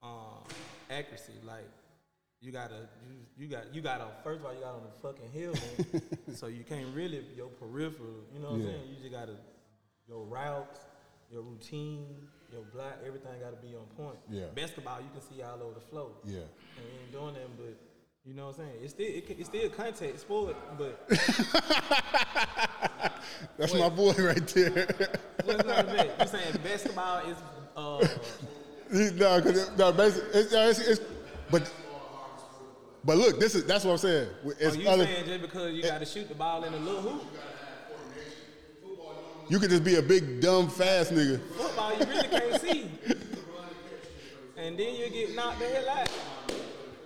um, 0.03 0.43
accuracy. 0.91 1.33
Like 1.43 1.67
you 2.39 2.51
gotta, 2.51 2.87
you, 3.09 3.15
you 3.35 3.47
got, 3.47 3.73
you 3.73 3.81
got 3.81 3.99
on. 4.01 4.11
First 4.23 4.41
of 4.41 4.45
all, 4.45 4.53
you 4.53 4.59
got 4.59 4.75
on 4.75 4.83
the 4.83 5.01
fucking 5.01 5.31
hill, 5.31 5.55
so 6.35 6.45
you 6.45 6.63
can't 6.63 6.93
really 6.93 7.25
your 7.35 7.47
peripheral. 7.47 8.25
You 8.31 8.41
know 8.41 8.51
what 8.51 8.59
Yeah. 8.59 8.67
I'm 8.67 8.71
saying? 8.73 8.89
You 8.89 8.95
just 9.01 9.11
gotta 9.11 9.35
your 10.07 10.23
routes, 10.23 10.81
your 11.31 11.41
routine, 11.41 12.05
your 12.51 12.63
block. 12.73 12.97
Everything 13.05 13.31
got 13.41 13.51
to 13.51 13.67
be 13.67 13.75
on 13.75 13.85
point. 13.97 14.17
Yeah. 14.29 14.45
Basketball, 14.55 14.99
you 15.01 15.09
can 15.11 15.21
see 15.21 15.41
all 15.41 15.61
over 15.61 15.73
the 15.75 15.81
floor. 15.81 16.11
Yeah. 16.25 16.37
And 16.37 16.85
we 16.85 16.99
ain't 17.03 17.11
doing 17.11 17.33
that, 17.35 17.57
but. 17.57 17.77
You 18.25 18.33
know 18.35 18.47
what 18.47 18.59
I'm 18.59 18.65
saying? 18.65 18.79
It's 18.83 18.91
still 18.93 19.07
it, 19.07 19.25
it's 19.29 19.47
still 19.49 19.69
contact 19.69 20.19
sport, 20.19 20.55
but 20.77 21.07
That's 23.57 23.73
my 23.73 23.89
boy 23.89 24.11
right 24.19 24.45
there. 24.47 24.87
What's 25.45 25.65
not 25.65 25.87
bad? 25.87 26.11
You 26.19 26.27
saying 26.27 26.57
basketball 26.61 27.25
is 27.29 27.37
uh 27.75 28.07
no, 29.15 29.41
because 29.41 29.77
no, 29.77 29.91
basically, 29.91 30.41
it's, 30.41 30.53
it's, 30.53 30.79
it's, 30.79 31.01
but 31.49 31.71
but 33.03 33.17
look, 33.17 33.39
this 33.39 33.55
is 33.55 33.65
that's 33.65 33.85
what 33.85 33.91
I'm 33.93 33.97
saying. 33.97 34.27
It's 34.59 34.75
are 34.75 34.79
you 34.79 34.89
other, 34.89 35.05
saying 35.05 35.25
just 35.25 35.41
because 35.41 35.73
you 35.73 35.83
got 35.83 35.99
to 35.99 36.05
shoot 36.05 36.27
the 36.27 36.35
ball 36.35 36.63
in 36.63 36.73
a 36.73 36.77
little 36.77 37.01
hoop? 37.01 37.23
You 39.49 39.59
could 39.59 39.69
just 39.71 39.83
be 39.83 39.95
a 39.95 40.01
big 40.01 40.39
dumb 40.39 40.69
fast 40.69 41.11
nigga. 41.11 41.41
Football 41.53 41.99
you 41.99 42.05
really 42.05 42.27
can't 42.27 42.61
see. 42.61 42.91
And 44.55 44.77
then 44.77 44.95
you 44.95 45.09
get 45.09 45.35
knocked 45.35 45.59
the 45.59 45.65
hell 45.65 45.89
out. 45.89 46.09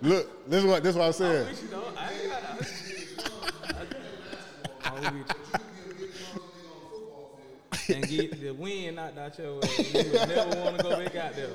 Look, 0.02 0.50
this 0.50 0.64
is 0.64 0.70
what 0.70 0.84
this 0.84 0.90
is 0.92 0.98
what 0.98 1.08
I 1.08 1.12
said. 1.12 1.48
I 1.48 1.50
wish 1.50 1.62
you 1.62 1.70
know. 1.70 1.84
I 1.98 2.14
ain't 2.14 2.30
got 2.30 2.44
I'm 5.06 5.20
with. 5.20 5.36
And 7.90 8.08
get 8.08 8.42
the 8.42 8.52
wind 8.52 8.96
knocked 8.98 9.18
out 9.18 9.40
your 9.40 9.56
way. 9.56 9.70
You 9.78 10.12
would 10.12 10.28
never 10.28 10.62
want 10.62 10.78
to 10.78 10.84
go 10.84 10.90
back 10.98 11.16
out 11.16 11.36
there. 11.36 11.50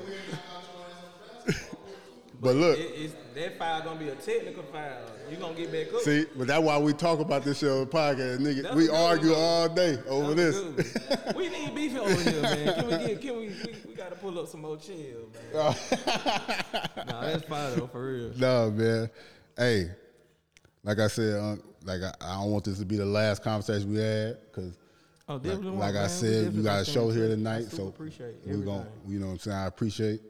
But 2.41 2.55
look, 2.55 2.79
It, 2.79 3.35
that 3.35 3.57
foul 3.57 3.81
gonna 3.81 3.99
be 3.99 4.09
a 4.09 4.15
technical 4.15 4.63
file. 4.63 4.97
You 5.29 5.37
gonna 5.37 5.53
get 5.55 5.71
back 5.71 5.93
up. 5.93 6.01
see, 6.01 6.25
but 6.37 6.47
that's 6.47 6.61
why 6.63 6.77
we 6.77 6.93
talk 6.93 7.19
about 7.19 7.43
this 7.43 7.59
show 7.59 7.85
podcast, 7.85 8.39
nigga. 8.39 8.63
That's 8.63 8.75
we 8.75 8.89
argue 8.89 9.33
all 9.33 9.67
day 9.67 9.97
over 10.07 10.33
That 10.33 10.53
was 10.53 10.75
this. 10.75 11.35
we 11.35 11.49
need 11.49 11.75
beef 11.75 11.97
over 11.97 12.13
here, 12.29 12.41
man. 12.41 12.73
Can 12.75 12.85
we 12.85 12.91
get? 13.07 13.21
Can 13.21 13.35
we? 13.37 13.47
We, 13.47 13.75
we 13.89 13.93
gotta 13.93 14.15
pull 14.15 14.39
up 14.39 14.47
some 14.47 14.61
more 14.61 14.77
chill, 14.77 15.29
man. 15.53 15.53
nah, 17.07 17.21
that's 17.21 17.43
fine 17.43 17.75
though, 17.75 17.87
for 17.87 18.11
real. 18.11 18.31
No, 18.37 18.71
man. 18.71 19.09
Hey, 19.57 19.91
like 20.83 20.99
I 20.99 21.07
said, 21.07 21.39
um, 21.41 21.61
like 21.83 22.01
I, 22.01 22.13
I 22.21 22.33
don't 22.41 22.51
want 22.51 22.63
this 22.63 22.79
to 22.79 22.85
be 22.85 22.95
the 22.95 23.05
last 23.05 23.43
conversation 23.43 23.91
we 23.91 23.99
had 23.99 24.37
because, 24.45 24.77
Oh, 25.27 25.35
like, 25.35 25.61
like 25.61 25.95
I 25.95 26.07
said, 26.07 26.53
you 26.53 26.63
got 26.63 26.81
a 26.81 26.85
show 26.85 27.09
here 27.11 27.27
tonight, 27.27 27.65
so 27.65 27.87
appreciate 27.87 28.35
we 28.45 28.61
gonna, 28.63 28.87
you 29.07 29.19
know 29.19 29.27
what 29.27 29.31
I'm 29.33 29.39
saying. 29.39 29.57
I 29.57 29.65
appreciate 29.67 30.21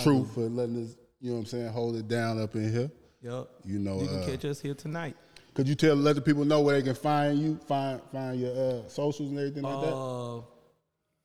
Truth 0.00 0.32
for 0.34 0.40
letting 0.48 0.84
us, 0.84 0.96
you 1.20 1.30
know 1.30 1.34
what 1.36 1.40
I'm 1.40 1.46
saying, 1.46 1.68
hold 1.68 1.96
it 1.96 2.08
down 2.08 2.40
up 2.40 2.54
in 2.54 2.72
here. 2.72 2.90
Yup. 3.22 3.50
You 3.64 3.78
know, 3.78 4.00
you 4.00 4.08
can 4.08 4.22
uh, 4.22 4.26
catch 4.26 4.44
us 4.46 4.60
here 4.60 4.74
tonight. 4.74 5.16
Could 5.54 5.68
you 5.68 5.74
tell 5.74 5.94
let 5.96 6.14
the 6.16 6.22
people 6.22 6.44
know 6.44 6.60
where 6.62 6.76
they 6.76 6.82
can 6.82 6.94
find 6.94 7.38
you, 7.38 7.56
find 7.68 8.00
find 8.12 8.40
your 8.40 8.52
uh, 8.56 8.88
socials 8.88 9.30
and 9.30 9.38
everything 9.38 9.62
like 9.62 9.80
that? 9.82 9.94
Uh, 9.94 10.40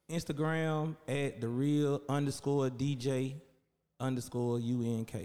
Instagram 0.10 0.96
at 1.08 1.42
the 1.42 1.48
real 1.48 2.02
underscore 2.10 2.70
DJ 2.70 3.36
underscore 4.00 4.58
UNK. 4.58 5.16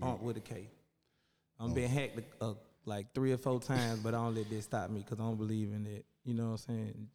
Aunt 0.00 0.22
with 0.22 0.36
a 0.36 0.40
K. 0.40 0.68
I'm 1.58 1.74
been 1.74 1.90
hacked 1.90 2.20
uh, 2.40 2.54
like 2.84 3.12
three 3.14 3.32
or 3.32 3.36
four 3.36 3.58
times, 3.60 3.98
but 4.00 4.14
I 4.14 4.18
don't 4.18 4.34
let 4.36 4.48
that 4.48 4.62
stop 4.62 4.90
me 4.90 5.00
because 5.00 5.18
I 5.18 5.24
don't 5.24 5.36
believe 5.36 5.72
in 5.72 5.86
it. 5.86 6.04
You 6.24 6.34
know 6.34 6.44
what 6.50 6.62
I'm 6.68 6.76
saying? 6.76 7.08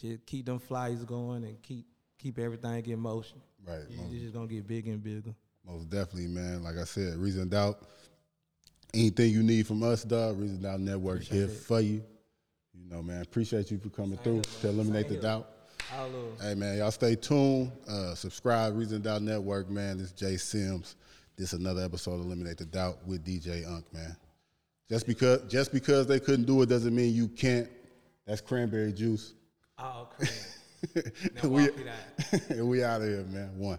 Just 0.00 0.24
keep 0.26 0.46
them 0.46 0.60
flies 0.60 1.02
going 1.04 1.42
and 1.44 1.60
keep 1.62 1.84
keep 2.18 2.38
everything 2.38 2.86
in 2.86 2.98
motion. 3.00 3.38
Right, 3.66 3.80
You- 3.90 3.96
most- 3.98 4.12
It's 4.12 4.22
just 4.22 4.34
gonna 4.34 4.46
get 4.46 4.66
bigger 4.66 4.92
and 4.92 5.02
bigger. 5.02 5.34
Most 5.66 5.88
definitely, 5.90 6.28
man. 6.28 6.62
Like 6.62 6.76
I 6.76 6.84
said, 6.84 7.16
Reason 7.16 7.48
Doubt. 7.48 7.78
Anything 8.94 9.30
you 9.32 9.42
need 9.42 9.66
from 9.66 9.82
us, 9.82 10.04
dog, 10.04 10.38
Reason 10.38 10.60
Doubt 10.60 10.80
Network 10.80 11.22
here 11.22 11.48
for 11.48 11.80
you. 11.80 12.02
You 12.74 12.90
know, 12.90 13.02
man. 13.02 13.22
Appreciate 13.22 13.70
you 13.70 13.78
for 13.78 13.88
coming 13.88 14.18
through 14.18 14.42
to 14.42 14.68
eliminate 14.68 15.08
the 15.08 15.14
here. 15.14 15.22
doubt. 15.22 15.48
Hey 16.40 16.54
man, 16.54 16.78
y'all 16.78 16.90
stay 16.90 17.14
tuned. 17.16 17.70
Uh, 17.88 18.14
subscribe, 18.14 18.76
Reason 18.76 19.00
Doubt 19.02 19.22
Network, 19.22 19.68
man. 19.68 19.98
This 19.98 20.06
is 20.08 20.12
Jay 20.12 20.36
Sims. 20.36 20.96
This 21.36 21.52
is 21.52 21.60
another 21.60 21.82
episode 21.82 22.14
of 22.14 22.26
Eliminate 22.26 22.58
the 22.58 22.64
Doubt 22.64 22.98
with 23.06 23.24
DJ 23.24 23.66
Unk, 23.70 23.84
man. 23.92 24.16
Just 24.88 25.06
because 25.06 25.42
just 25.48 25.72
because 25.72 26.06
they 26.06 26.20
couldn't 26.20 26.44
do 26.44 26.62
it 26.62 26.68
doesn't 26.68 26.94
mean 26.94 27.14
you 27.14 27.28
can't. 27.28 27.68
That's 28.26 28.40
cranberry 28.40 28.92
juice. 28.92 29.34
Cream. 29.78 30.30
Now 31.42 31.48
we, 31.48 31.62
walk 31.62 31.74
out. 32.32 32.40
and 32.50 32.68
we 32.68 32.82
out 32.82 33.02
of 33.02 33.06
here, 33.08 33.24
man. 33.30 33.56
One. 33.56 33.78